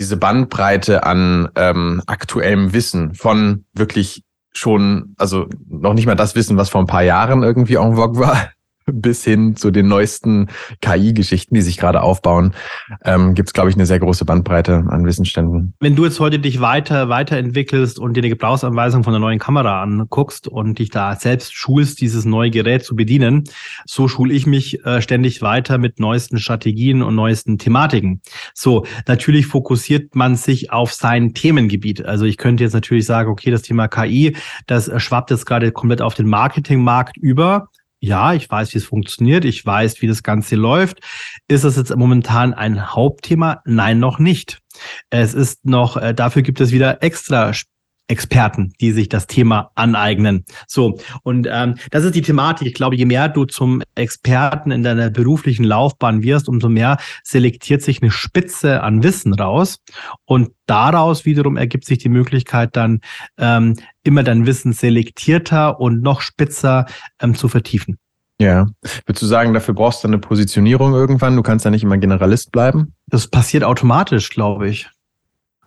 diese 0.00 0.16
Bandbreite 0.16 1.04
an 1.04 1.48
ähm, 1.54 2.02
aktuellem 2.06 2.72
Wissen 2.72 3.14
von 3.14 3.64
wirklich 3.74 4.24
schon, 4.52 5.14
also 5.18 5.46
noch 5.68 5.94
nicht 5.94 6.06
mal 6.06 6.14
das 6.14 6.34
Wissen, 6.34 6.56
was 6.56 6.70
vor 6.70 6.80
ein 6.80 6.86
paar 6.86 7.02
Jahren 7.02 7.42
irgendwie 7.42 7.74
en 7.74 7.94
vogue 7.94 8.18
war, 8.18 8.50
bis 8.92 9.24
hin 9.24 9.56
zu 9.56 9.70
den 9.70 9.88
neuesten 9.88 10.48
KI-Geschichten, 10.80 11.54
die 11.54 11.60
sich 11.60 11.76
gerade 11.76 12.02
aufbauen, 12.02 12.54
ähm, 13.04 13.34
gibt 13.34 13.48
es, 13.48 13.52
glaube 13.52 13.68
ich, 13.68 13.74
eine 13.74 13.86
sehr 13.86 13.98
große 13.98 14.24
Bandbreite 14.24 14.84
an 14.88 15.04
Wissensständen. 15.04 15.74
Wenn 15.80 15.96
du 15.96 16.04
jetzt 16.04 16.20
heute 16.20 16.38
dich 16.38 16.60
weiter 16.60 17.08
weiterentwickelst 17.08 17.98
und 17.98 18.14
dir 18.14 18.20
eine 18.20 18.28
Gebrauchsanweisung 18.28 19.02
von 19.02 19.12
der 19.12 19.20
neuen 19.20 19.40
Kamera 19.40 19.82
anguckst 19.82 20.46
und 20.46 20.78
dich 20.78 20.90
da 20.90 21.16
selbst 21.16 21.54
schulst, 21.54 22.00
dieses 22.00 22.24
neue 22.24 22.50
Gerät 22.50 22.84
zu 22.84 22.94
bedienen, 22.94 23.44
so 23.86 24.06
schule 24.06 24.32
ich 24.32 24.46
mich 24.46 24.84
äh, 24.84 25.02
ständig 25.02 25.42
weiter 25.42 25.78
mit 25.78 25.98
neuesten 25.98 26.38
Strategien 26.38 27.02
und 27.02 27.16
neuesten 27.16 27.58
Thematiken. 27.58 28.22
So, 28.54 28.86
natürlich 29.08 29.46
fokussiert 29.46 30.14
man 30.14 30.36
sich 30.36 30.70
auf 30.70 30.92
sein 30.92 31.34
Themengebiet. 31.34 32.04
Also 32.04 32.24
ich 32.24 32.36
könnte 32.36 32.62
jetzt 32.62 32.74
natürlich 32.74 33.06
sagen, 33.06 33.30
okay, 33.30 33.50
das 33.50 33.62
Thema 33.62 33.88
KI, 33.88 34.36
das 34.66 34.90
schwappt 35.02 35.32
jetzt 35.32 35.46
gerade 35.46 35.72
komplett 35.72 36.02
auf 36.02 36.14
den 36.14 36.28
Marketingmarkt 36.28 37.16
über 37.16 37.68
ja, 38.00 38.34
ich 38.34 38.50
weiß, 38.50 38.74
wie 38.74 38.78
es 38.78 38.84
funktioniert, 38.84 39.44
ich 39.44 39.64
weiß, 39.64 40.02
wie 40.02 40.06
das 40.06 40.22
Ganze 40.22 40.56
läuft. 40.56 41.00
Ist 41.48 41.64
das 41.64 41.76
jetzt 41.76 41.94
momentan 41.96 42.54
ein 42.54 42.94
Hauptthema? 42.94 43.62
Nein, 43.64 43.98
noch 43.98 44.18
nicht. 44.18 44.60
Es 45.10 45.34
ist 45.34 45.64
noch, 45.64 45.96
äh, 45.96 46.14
dafür 46.14 46.42
gibt 46.42 46.60
es 46.60 46.72
wieder 46.72 47.02
extra 47.02 47.52
Experten, 48.08 48.72
die 48.80 48.92
sich 48.92 49.08
das 49.08 49.26
Thema 49.26 49.70
aneignen. 49.74 50.44
So, 50.66 50.98
und 51.22 51.48
ähm, 51.50 51.76
das 51.90 52.04
ist 52.04 52.14
die 52.14 52.22
Thematik. 52.22 52.68
Ich 52.68 52.74
glaube, 52.74 52.96
je 52.96 53.04
mehr 53.04 53.28
du 53.28 53.44
zum 53.44 53.82
Experten 53.94 54.70
in 54.70 54.82
deiner 54.82 55.10
beruflichen 55.10 55.64
Laufbahn 55.64 56.22
wirst, 56.22 56.48
umso 56.48 56.68
mehr 56.68 56.98
selektiert 57.24 57.82
sich 57.82 58.02
eine 58.02 58.10
Spitze 58.10 58.82
an 58.82 59.02
Wissen 59.02 59.34
raus. 59.34 59.78
Und 60.24 60.50
daraus 60.66 61.24
wiederum 61.24 61.56
ergibt 61.56 61.84
sich 61.84 61.98
die 61.98 62.08
Möglichkeit, 62.08 62.76
dann 62.76 63.00
ähm, 63.38 63.76
immer 64.04 64.22
dein 64.22 64.46
Wissen 64.46 64.72
selektierter 64.72 65.80
und 65.80 66.02
noch 66.02 66.20
spitzer 66.20 66.86
ähm, 67.20 67.34
zu 67.34 67.48
vertiefen. 67.48 67.98
Ja. 68.38 68.66
Würdest 69.06 69.22
du 69.22 69.26
sagen, 69.26 69.54
dafür 69.54 69.74
brauchst 69.74 70.04
du 70.04 70.08
eine 70.08 70.18
Positionierung 70.18 70.92
irgendwann? 70.92 71.36
Du 71.36 71.42
kannst 71.42 71.64
ja 71.64 71.70
nicht 71.70 71.82
immer 71.82 71.96
Generalist 71.96 72.52
bleiben? 72.52 72.94
Das 73.06 73.28
passiert 73.28 73.64
automatisch, 73.64 74.30
glaube 74.30 74.68
ich. 74.68 74.90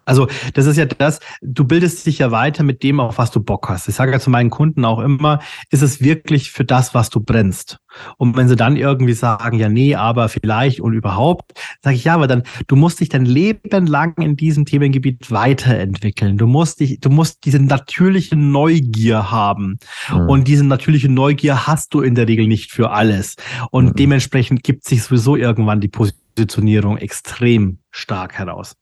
Also 0.10 0.28
das 0.56 0.66
ist 0.66 0.78
ja 0.78 0.86
das, 0.86 1.20
du 1.42 1.66
bildest 1.66 2.06
dich 2.08 2.18
ja 2.18 2.32
weiter 2.32 2.64
mit 2.64 2.82
dem, 2.82 3.00
auf 3.00 3.20
was 3.20 3.30
du 3.30 3.40
Bock 3.40 3.70
hast. 3.70 3.88
Ich 3.88 3.94
sage 3.94 4.12
ja 4.12 4.20
zu 4.20 4.32
meinen 4.32 4.50
Kunden 4.50 4.84
auch 4.84 5.00
immer, 5.00 5.40
ist 5.70 5.84
es 5.84 6.02
wirklich 6.02 6.50
für 6.52 6.66
das, 6.66 6.96
was 6.96 7.12
du 7.12 7.20
brennst? 7.20 7.78
Und 8.18 8.36
wenn 8.36 8.48
sie 8.48 8.56
dann 8.56 8.76
irgendwie 8.76 9.14
sagen, 9.14 9.60
ja, 9.60 9.70
nee, 9.70 9.94
aber 9.94 10.28
vielleicht 10.28 10.82
und 10.82 10.94
überhaupt, 10.94 11.54
sage 11.84 11.96
ich 11.96 12.06
ja, 12.06 12.16
aber 12.16 12.26
dann, 12.26 12.42
du 12.66 12.76
musst 12.76 13.00
dich 13.00 13.10
dein 13.10 13.26
Leben 13.26 13.86
lang 13.86 14.20
in 14.20 14.36
diesem 14.36 14.66
Themengebiet 14.66 15.30
weiterentwickeln. 15.30 16.38
Du 16.38 16.48
musst 16.48 16.80
dich, 16.80 17.00
du 17.00 17.12
musst 17.12 17.46
diese 17.46 17.60
natürliche 17.60 18.36
Neugier 18.36 19.30
haben. 19.30 19.78
Mhm. 20.12 20.30
Und 20.30 20.48
diese 20.48 20.64
natürliche 20.64 21.10
Neugier 21.10 21.68
hast 21.68 21.94
du 21.94 22.02
in 22.02 22.16
der 22.16 22.28
Regel 22.28 22.48
nicht 22.48 22.72
für 22.72 22.90
alles. 22.90 23.36
Und 23.70 23.86
mhm. 23.86 23.96
dementsprechend 23.96 24.64
gibt 24.64 24.86
sich 24.86 25.04
sowieso 25.04 25.36
irgendwann 25.36 25.82
die 25.82 25.88
Positionierung 25.88 26.98
extrem 26.98 27.78
stark 27.92 28.34
heraus. 28.34 28.76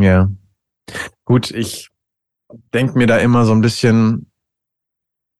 Ja, 0.00 0.28
Gut, 1.24 1.50
ich 1.50 1.88
denke 2.74 2.98
mir 2.98 3.06
da 3.06 3.18
immer 3.18 3.44
so 3.44 3.52
ein 3.52 3.60
bisschen, 3.60 4.30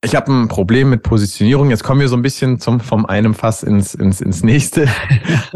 ich 0.04 0.14
habe 0.14 0.32
ein 0.32 0.48
Problem 0.48 0.90
mit 0.90 1.02
Positionierung. 1.02 1.70
Jetzt 1.70 1.84
kommen 1.84 2.00
wir 2.00 2.08
so 2.08 2.16
ein 2.16 2.22
bisschen 2.22 2.58
zum, 2.58 2.80
vom 2.80 3.06
einem 3.06 3.34
Fass 3.34 3.62
ins, 3.62 3.94
ins, 3.94 4.20
ins 4.20 4.42
nächste. 4.42 4.88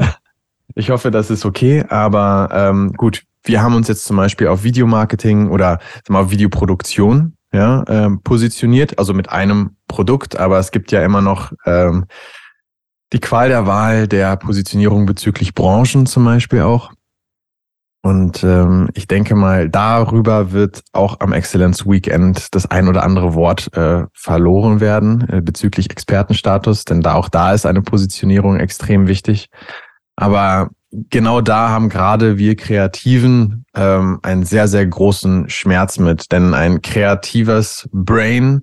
ich 0.75 0.91
hoffe, 0.91 1.11
das 1.11 1.31
ist 1.31 1.45
okay. 1.45 1.85
Aber 1.89 2.49
ähm, 2.53 2.93
gut, 2.93 3.25
wir 3.45 3.63
haben 3.63 3.75
uns 3.75 3.89
jetzt 3.89 4.05
zum 4.05 4.17
Beispiel 4.17 4.49
auf 4.49 4.65
Videomarketing 4.65 5.51
oder 5.51 5.79
mal, 6.09 6.31
Videoproduktion 6.31 7.37
ja, 7.53 7.85
ähm, 7.89 8.21
positioniert, 8.23 8.99
also 8.99 9.15
mit 9.15 9.31
einem 9.31 9.77
Produkt, 9.89 10.39
aber 10.39 10.59
es 10.59 10.73
gibt 10.73 10.93
ja 10.93 11.03
immer 11.03 11.23
noch 11.23 11.53
ähm, 11.65 12.07
die 13.13 13.21
Qual 13.21 13.49
der 13.49 13.67
Wahl 13.67 14.09
der 14.09 14.37
Positionierung 14.37 15.07
bezüglich 15.07 15.55
Branchen 15.55 16.07
zum 16.07 16.25
Beispiel 16.25 16.63
auch. 16.63 16.93
Und 18.03 18.45
ähm, 18.45 18.89
ich 18.95 19.09
denke 19.09 19.35
mal, 19.35 19.69
darüber 19.69 20.53
wird 20.53 20.83
auch 20.93 21.19
am 21.21 21.33
Excellence 21.33 21.87
Weekend 21.87 22.55
das 22.55 22.71
ein 22.71 22.87
oder 22.87 23.03
andere 23.03 23.35
Wort 23.35 23.77
äh, 23.77 24.05
verloren 24.13 24.81
werden 24.81 25.29
äh, 25.29 25.41
bezüglich 25.41 25.91
Expertenstatus, 25.91 26.85
denn 26.85 27.01
da 27.01 27.15
auch 27.15 27.29
da 27.29 27.53
ist 27.53 27.67
eine 27.67 27.83
Positionierung 27.83 28.59
extrem 28.59 29.09
wichtig. 29.09 29.49
Aber 30.15 30.71
genau 30.91 31.41
da 31.41 31.71
haben 31.71 31.89
gerade 31.89 32.39
wir 32.39 32.57
Kreativen 32.57 33.65
ähm, 33.75 34.19
einen 34.23 34.45
sehr, 34.45 34.69
sehr 34.69 34.87
großen 34.87 35.49
Schmerz 35.51 35.99
mit. 35.99 36.33
Denn 36.33 36.55
ein 36.55 36.83
kreatives 36.83 37.89
Brain 37.93 38.63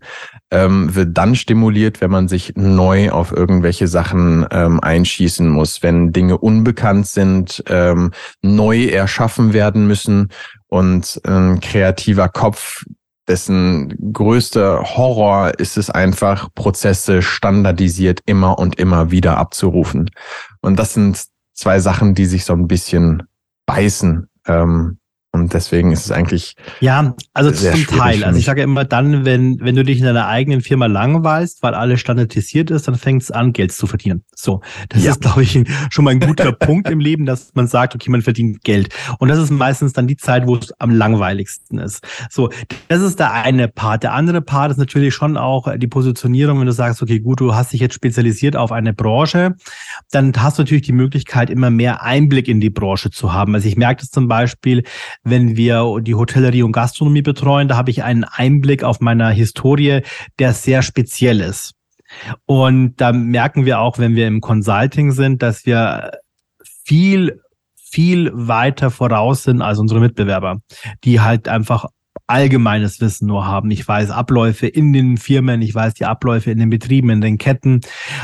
ähm, 0.51 0.93
wird 0.95 1.17
dann 1.17 1.36
stimuliert, 1.36 2.01
wenn 2.01 2.12
man 2.12 2.27
sich 2.27 2.53
neu 2.55 3.12
auf 3.12 3.31
irgendwelche 3.31 3.88
Sachen 3.88 4.45
ähm, 4.51 4.79
einschießen 4.79 5.47
muss, 5.47 5.83
wenn 5.83 6.12
Dinge 6.12 6.38
unbekannt 6.38 7.07
sind, 7.07 7.63
ähm, 7.67 8.12
neu 8.41 8.86
erschaffen 8.86 9.53
werden 9.53 9.88
müssen 9.88 10.29
und 10.67 11.21
ein 11.25 11.59
kreativer 11.59 12.29
Kopf 12.29 12.83
dessen 13.27 14.12
größter 14.12 14.83
Horror 14.97 15.57
ist 15.57 15.77
es 15.77 15.89
einfach, 15.89 16.49
Prozesse 16.55 17.21
standardisiert 17.21 18.19
immer 18.25 18.59
und 18.59 18.79
immer 18.79 19.12
wieder 19.12 19.38
abzurufen. 19.38 20.09
Und 20.62 20.77
das 20.77 20.93
sind 20.93 21.23
zwei 21.54 21.80
Sachen, 21.80 22.16
die 22.16 22.26
sich 22.26 22.46
so 22.46 22.54
ein 22.54 22.68
bisschen 22.68 23.24
beißen. 23.66 24.30
Ähm, 24.48 25.00
und 25.36 25.52
deswegen 25.54 25.91
ist 25.91 26.06
es 26.06 26.12
eigentlich. 26.12 26.56
Ja, 26.80 27.15
also 27.34 27.50
zum 27.50 27.88
Teil. 27.88 28.24
Also 28.24 28.38
ich 28.38 28.46
sage 28.46 28.62
immer 28.62 28.86
dann, 28.86 29.26
wenn, 29.26 29.60
wenn 29.62 29.76
du 29.76 29.84
dich 29.84 29.98
in 29.98 30.06
deiner 30.06 30.28
eigenen 30.28 30.62
Firma 30.62 30.86
langweilst, 30.86 31.63
weil 31.63 31.74
alles 31.74 32.00
standardisiert 32.02 32.69
ist, 32.69 32.88
dann 32.88 32.93
fängt 32.93 33.24
es 33.24 33.32
an, 33.32 33.52
Geld 33.52 33.72
zu 33.72 33.88
verdienen. 33.88 34.24
So. 34.36 34.62
Das 34.89 35.04
ja. 35.04 35.12
ist, 35.12 35.22
glaube 35.22 35.41
ich, 35.41 35.60
schon 35.89 36.06
mal 36.06 36.12
ein 36.12 36.19
guter 36.19 36.52
Punkt 36.52 36.88
im 36.88 37.00
Leben, 37.00 37.26
dass 37.26 37.50
man 37.56 37.65
sagt, 37.65 37.96
okay, 37.96 38.12
man 38.12 38.22
verdient 38.22 38.63
Geld. 38.63 38.93
Und 39.17 39.30
das 39.30 39.39
ist 39.39 39.50
meistens 39.50 39.93
dann 39.93 40.06
die 40.06 40.17
Zeit, 40.17 40.46
wo 40.46 40.56
es 40.56 40.72
am 40.80 40.91
langweiligsten 40.91 41.80
ist. 41.80 42.06
So. 42.30 42.52
Das 42.88 43.02
ist 43.02 43.17
der 43.17 43.34
eine 43.34 43.67
Part. 43.67 44.04
Der 44.04 44.13
andere 44.13 44.41
Part 44.41 44.69
ist 44.69 44.78
natürlich 44.78 45.15
schon 45.15 45.36
auch 45.36 45.67
die 45.78 45.88
Positionierung, 45.88 46.60
wenn 46.60 46.67
du 46.67 46.74
sagst, 46.74 47.02
okay, 47.02 47.19
gut, 47.19 47.39
du 47.39 47.56
hast 47.56 47.74
dich 47.74 47.82
jetzt 47.82 47.96
spezialisiert 47.96 48.56
auf 48.56 48.72
eine 48.72 48.93
Branche, 48.93 49.56
dann 50.12 50.32
hast 50.38 50.60
du 50.60 50.62
natürlich 50.62 50.84
die 50.84 50.91
Möglichkeit, 50.91 51.50
immer 51.50 51.72
mehr 51.72 52.04
Einblick 52.04 52.48
in 52.48 52.60
die 52.60 52.69
Branche 52.69 53.10
zu 53.10 53.34
haben. 53.34 53.56
Also 53.56 53.67
ich 53.67 53.78
merke 53.78 54.02
das 54.02 54.12
zum 54.12 54.28
Beispiel, 54.28 54.84
wenn 55.23 55.55
wir 55.55 55.99
die 56.01 56.15
Hotellerie 56.15 56.63
und 56.63 56.71
Gastronomie 56.71 57.21
betreuen, 57.21 57.67
da 57.67 57.77
habe 57.77 57.91
ich 57.91 58.03
einen 58.03 58.23
Einblick 58.23 58.83
auf 58.83 58.99
meiner 58.99 59.29
Historie, 59.29 60.01
der 60.39 60.53
sehr 60.53 60.81
speziell 60.81 61.39
ist. 61.41 61.73
Und 62.45 62.95
da 62.97 63.12
merken 63.12 63.65
wir 63.65 63.79
auch, 63.79 63.97
wenn 63.97 64.15
wir 64.15 64.27
im 64.27 64.41
Consulting 64.41 65.12
sind, 65.12 65.41
dass 65.41 65.65
wir 65.65 66.12
viel 66.86 67.39
viel 67.93 68.31
weiter 68.33 68.89
voraus 68.89 69.43
sind 69.43 69.62
als 69.62 69.77
unsere 69.77 69.99
Mitbewerber, 69.99 70.62
die 71.03 71.21
halt 71.21 71.47
einfach 71.47 71.86
allgemeines 72.28 73.02
Wissen 73.02 73.28
nur 73.28 73.45
haben. 73.45 73.69
Ich 73.71 73.88
weiß 73.88 74.10
Abläufe 74.10 74.67
in 74.67 74.93
den 74.93 75.17
Firmen, 75.17 75.62
ich 75.62 75.76
weiß 75.76 75.93
die 75.93 76.06
Abläufe 76.06 76.52
in 76.52 76.58
den 76.58 76.69
Betrieben, 76.69 77.10
in 77.10 77.21
den 77.21 77.38
Ketten. 77.38 77.82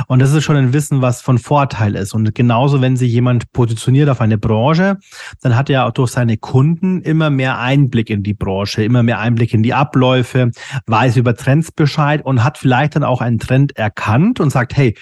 Und 0.07 0.19
das 0.19 0.33
ist 0.33 0.43
schon 0.43 0.55
ein 0.55 0.73
Wissen, 0.73 1.01
was 1.01 1.21
von 1.21 1.37
Vorteil 1.37 1.95
ist. 1.95 2.13
Und 2.13 2.33
genauso, 2.33 2.81
wenn 2.81 2.97
sich 2.97 3.11
jemand 3.11 3.51
positioniert 3.51 4.09
auf 4.09 4.21
eine 4.21 4.37
Branche, 4.37 4.97
dann 5.41 5.55
hat 5.55 5.69
er 5.69 5.85
auch 5.85 5.91
durch 5.91 6.11
seine 6.11 6.37
Kunden 6.37 7.01
immer 7.01 7.29
mehr 7.29 7.59
Einblick 7.59 8.09
in 8.09 8.23
die 8.23 8.33
Branche, 8.33 8.83
immer 8.83 9.03
mehr 9.03 9.19
Einblick 9.19 9.53
in 9.53 9.63
die 9.63 9.73
Abläufe, 9.73 10.51
weiß 10.87 11.17
über 11.17 11.35
Trends 11.35 11.71
Bescheid 11.71 12.25
und 12.25 12.43
hat 12.43 12.57
vielleicht 12.57 12.95
dann 12.95 13.03
auch 13.03 13.21
einen 13.21 13.39
Trend 13.39 13.77
erkannt 13.77 14.39
und 14.39 14.49
sagt, 14.49 14.75
hey, 14.75 14.95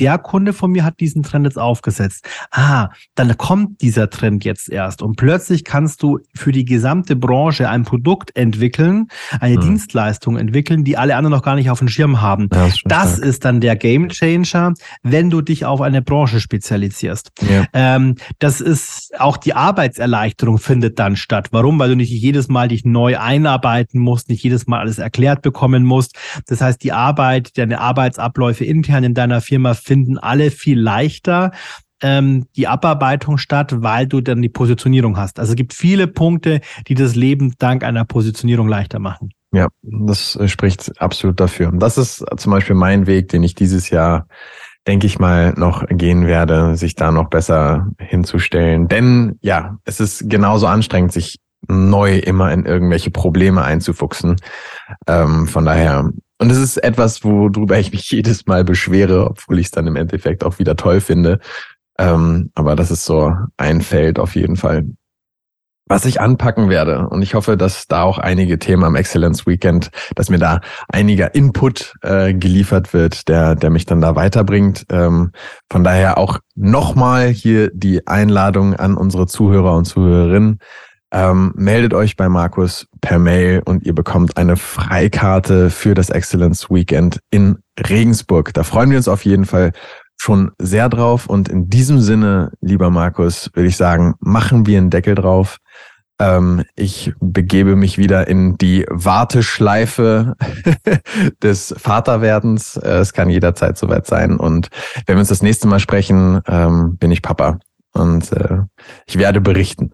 der 0.00 0.18
Kunde 0.18 0.52
von 0.52 0.72
mir 0.72 0.84
hat 0.84 1.00
diesen 1.00 1.22
Trend 1.22 1.44
jetzt 1.46 1.58
aufgesetzt. 1.58 2.26
Ah, 2.50 2.88
dann 3.14 3.36
kommt 3.36 3.80
dieser 3.80 4.10
Trend 4.10 4.44
jetzt 4.44 4.68
erst 4.68 5.02
und 5.02 5.16
plötzlich 5.16 5.64
kannst 5.64 6.02
du 6.02 6.18
für 6.34 6.52
die 6.52 6.64
gesamte 6.64 7.16
Branche 7.16 7.68
ein 7.68 7.84
Produkt 7.84 8.36
entwickeln, 8.36 9.08
eine 9.40 9.56
mhm. 9.56 9.60
Dienstleistung 9.60 10.36
entwickeln, 10.36 10.84
die 10.84 10.96
alle 10.96 11.16
anderen 11.16 11.32
noch 11.32 11.42
gar 11.42 11.54
nicht 11.54 11.70
auf 11.70 11.78
dem 11.78 11.88
Schirm 11.88 12.20
haben. 12.20 12.48
Ja, 12.52 12.66
das, 12.66 12.82
das 12.84 13.18
ist 13.18 13.44
dann 13.44 13.60
der 13.60 13.76
Game 13.76 14.08
Changer, 14.08 14.74
wenn 15.02 15.30
du 15.30 15.40
dich 15.40 15.64
auf 15.64 15.80
eine 15.80 16.02
Branche 16.02 16.40
spezialisierst. 16.40 17.30
Ja. 17.48 17.64
Ähm, 17.72 18.16
das 18.38 18.60
ist 18.60 19.12
auch 19.18 19.36
die 19.36 19.54
Arbeitserleichterung 19.54 20.58
findet 20.58 20.98
dann 20.98 21.16
statt. 21.16 21.48
Warum? 21.52 21.78
Weil 21.78 21.90
du 21.90 21.96
nicht 21.96 22.10
jedes 22.10 22.48
Mal 22.48 22.68
dich 22.68 22.84
neu 22.84 23.18
einarbeiten 23.18 24.00
musst, 24.00 24.28
nicht 24.28 24.42
jedes 24.42 24.66
Mal 24.66 24.80
alles 24.80 24.98
erklärt 24.98 25.42
bekommen 25.42 25.84
musst. 25.84 26.16
Das 26.46 26.60
heißt, 26.60 26.82
die 26.82 26.92
Arbeit, 26.92 27.56
deine 27.58 27.80
Arbeitsabläufe 27.80 28.64
intern 28.64 29.04
in 29.04 29.14
deiner 29.14 29.40
Firma 29.40 29.74
finden 29.84 30.18
alle 30.18 30.50
viel 30.50 30.80
leichter 30.80 31.52
ähm, 32.02 32.46
die 32.56 32.66
Abarbeitung 32.68 33.38
statt, 33.38 33.82
weil 33.82 34.06
du 34.06 34.20
dann 34.20 34.42
die 34.42 34.48
Positionierung 34.48 35.16
hast. 35.16 35.38
Also 35.38 35.52
es 35.52 35.56
gibt 35.56 35.72
viele 35.72 36.06
Punkte, 36.06 36.60
die 36.86 36.94
das 36.94 37.14
Leben 37.14 37.54
dank 37.58 37.84
einer 37.84 38.04
Positionierung 38.04 38.68
leichter 38.68 38.98
machen. 38.98 39.30
Ja, 39.52 39.68
das 39.82 40.38
spricht 40.46 41.00
absolut 41.00 41.38
dafür. 41.38 41.72
Das 41.72 41.96
ist 41.96 42.24
zum 42.36 42.52
Beispiel 42.52 42.74
mein 42.74 43.06
Weg, 43.06 43.28
den 43.28 43.42
ich 43.42 43.54
dieses 43.54 43.88
Jahr, 43.88 44.26
denke 44.86 45.06
ich 45.06 45.18
mal, 45.18 45.54
noch 45.56 45.86
gehen 45.88 46.26
werde, 46.26 46.76
sich 46.76 46.94
da 46.94 47.12
noch 47.12 47.30
besser 47.30 47.86
hinzustellen. 47.98 48.88
Denn 48.88 49.38
ja, 49.40 49.78
es 49.84 50.00
ist 50.00 50.28
genauso 50.28 50.66
anstrengend, 50.66 51.12
sich 51.12 51.38
neu 51.68 52.18
immer 52.18 52.52
in 52.52 52.66
irgendwelche 52.66 53.10
Probleme 53.10 53.62
einzufuchsen. 53.62 54.36
Ähm, 55.06 55.46
von 55.46 55.64
daher, 55.64 56.10
und 56.38 56.50
es 56.50 56.58
ist 56.58 56.76
etwas, 56.78 57.24
worüber 57.24 57.78
ich 57.78 57.92
mich 57.92 58.10
jedes 58.10 58.46
Mal 58.46 58.64
beschwere, 58.64 59.26
obwohl 59.30 59.58
ich 59.58 59.66
es 59.66 59.72
dann 59.72 59.86
im 59.86 59.96
Endeffekt 59.96 60.44
auch 60.44 60.58
wieder 60.58 60.76
toll 60.76 61.00
finde. 61.00 61.40
Ähm, 61.98 62.50
aber 62.54 62.76
das 62.76 62.90
ist 62.90 63.04
so 63.04 63.32
ein 63.56 63.80
Feld 63.80 64.18
auf 64.18 64.34
jeden 64.34 64.56
Fall, 64.56 64.84
was 65.86 66.06
ich 66.06 66.20
anpacken 66.20 66.68
werde. 66.68 67.08
Und 67.08 67.22
ich 67.22 67.34
hoffe, 67.34 67.56
dass 67.56 67.86
da 67.86 68.02
auch 68.02 68.18
einige 68.18 68.58
Themen 68.58 68.82
am 68.82 68.96
Excellence 68.96 69.46
Weekend, 69.46 69.90
dass 70.16 70.28
mir 70.28 70.38
da 70.38 70.60
einiger 70.88 71.34
Input 71.34 71.94
äh, 72.02 72.34
geliefert 72.34 72.92
wird, 72.92 73.28
der, 73.28 73.54
der 73.54 73.70
mich 73.70 73.86
dann 73.86 74.00
da 74.00 74.16
weiterbringt. 74.16 74.86
Ähm, 74.90 75.30
von 75.70 75.84
daher 75.84 76.18
auch 76.18 76.40
nochmal 76.56 77.28
hier 77.28 77.70
die 77.72 78.06
Einladung 78.08 78.74
an 78.74 78.96
unsere 78.96 79.26
Zuhörer 79.26 79.76
und 79.76 79.84
Zuhörerinnen. 79.84 80.58
Ähm, 81.14 81.52
meldet 81.54 81.94
euch 81.94 82.16
bei 82.16 82.28
Markus 82.28 82.88
per 83.00 83.20
Mail 83.20 83.62
und 83.64 83.86
ihr 83.86 83.94
bekommt 83.94 84.36
eine 84.36 84.56
Freikarte 84.56 85.70
für 85.70 85.94
das 85.94 86.10
Excellence 86.10 86.70
Weekend 86.70 87.20
in 87.30 87.58
Regensburg. 87.88 88.52
Da 88.52 88.64
freuen 88.64 88.90
wir 88.90 88.96
uns 88.96 89.06
auf 89.06 89.24
jeden 89.24 89.44
Fall 89.44 89.70
schon 90.16 90.50
sehr 90.58 90.88
drauf. 90.88 91.26
Und 91.28 91.48
in 91.48 91.70
diesem 91.70 92.00
Sinne, 92.00 92.50
lieber 92.60 92.90
Markus, 92.90 93.48
würde 93.54 93.68
ich 93.68 93.76
sagen, 93.76 94.14
machen 94.18 94.66
wir 94.66 94.76
einen 94.76 94.90
Deckel 94.90 95.14
drauf. 95.14 95.58
Ähm, 96.18 96.64
ich 96.74 97.12
begebe 97.20 97.76
mich 97.76 97.96
wieder 97.96 98.26
in 98.26 98.58
die 98.58 98.84
Warteschleife 98.90 100.34
des 101.44 101.76
Vaterwerdens. 101.78 102.76
Äh, 102.76 102.98
es 102.98 103.12
kann 103.12 103.30
jederzeit 103.30 103.78
soweit 103.78 104.08
sein. 104.08 104.36
Und 104.36 104.68
wenn 105.06 105.14
wir 105.14 105.20
uns 105.20 105.28
das 105.28 105.42
nächste 105.42 105.68
Mal 105.68 105.78
sprechen, 105.78 106.40
ähm, 106.48 106.96
bin 106.96 107.12
ich 107.12 107.22
Papa. 107.22 107.60
Und 107.92 108.32
äh, 108.32 108.62
ich 109.06 109.16
werde 109.16 109.40
berichten. 109.40 109.92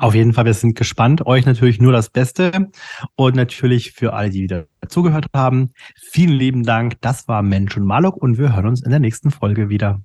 Auf 0.00 0.14
jeden 0.14 0.32
Fall, 0.32 0.46
wir 0.46 0.54
sind 0.54 0.76
gespannt. 0.76 1.26
Euch 1.26 1.44
natürlich 1.44 1.78
nur 1.78 1.92
das 1.92 2.08
Beste 2.08 2.70
und 3.16 3.36
natürlich 3.36 3.92
für 3.92 4.14
alle, 4.14 4.30
die 4.30 4.42
wieder 4.42 4.64
zugehört 4.88 5.26
haben. 5.36 5.72
Vielen 5.94 6.32
lieben 6.32 6.62
Dank. 6.62 6.94
Das 7.02 7.28
war 7.28 7.42
Mensch 7.42 7.76
und 7.76 7.84
Malok 7.84 8.16
und 8.16 8.38
wir 8.38 8.56
hören 8.56 8.66
uns 8.66 8.82
in 8.82 8.90
der 8.90 8.98
nächsten 8.98 9.30
Folge 9.30 9.68
wieder. 9.68 10.00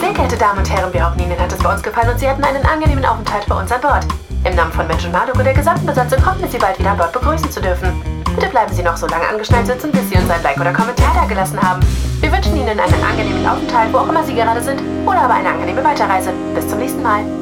Sehr 0.00 0.12
geehrte 0.12 0.36
Damen 0.36 0.58
und 0.58 0.70
Herren, 0.70 0.92
wir 0.92 1.06
hoffen, 1.06 1.18
Ihnen 1.20 1.38
hat 1.38 1.50
es 1.50 1.58
bei 1.58 1.72
uns 1.72 1.82
gefallen 1.82 2.10
und 2.10 2.18
Sie 2.18 2.28
hatten 2.28 2.44
einen 2.44 2.62
angenehmen 2.66 3.06
Aufenthalt 3.06 3.46
bei 3.48 3.58
uns 3.58 3.72
an 3.72 3.80
Bord. 3.80 4.06
Im 4.44 4.54
Namen 4.54 4.72
von 4.72 4.86
Mensch 4.86 5.06
und 5.06 5.12
Malok 5.12 5.38
und 5.38 5.44
der 5.44 5.54
gesamten 5.54 5.86
Besatzung 5.86 6.26
hoffen 6.26 6.42
wir 6.42 6.48
Sie 6.48 6.58
bald 6.58 6.78
wieder 6.78 6.90
an 6.90 6.98
Bord 6.98 7.12
begrüßen 7.14 7.50
zu 7.50 7.62
dürfen. 7.62 7.88
Bitte 8.34 8.50
bleiben 8.50 8.72
Sie 8.74 8.82
noch 8.82 8.98
so 8.98 9.06
lange 9.06 9.26
angeschnallt 9.28 9.66
sitzen, 9.66 9.92
bis 9.92 10.10
Sie 10.10 10.16
uns 10.16 10.28
ein 10.28 10.42
Like 10.42 10.60
oder 10.60 10.74
Kommentar 10.74 11.14
da 11.14 11.24
gelassen 11.24 11.58
haben. 11.58 11.80
Wir 12.20 12.30
wünschen 12.30 12.54
Ihnen 12.54 12.78
einen 12.78 13.02
angenehmen 13.02 13.46
Aufenthalt, 13.46 13.94
wo 13.94 13.98
auch 13.98 14.08
immer 14.10 14.24
Sie 14.24 14.34
gerade 14.34 14.60
sind, 14.60 14.82
oder 15.06 15.22
aber 15.22 15.34
eine 15.34 15.48
angenehme 15.48 15.82
Weiterreise. 15.82 16.34
Bis 16.54 16.68
zum 16.68 16.78
nächsten 16.78 17.02
Mal. 17.02 17.41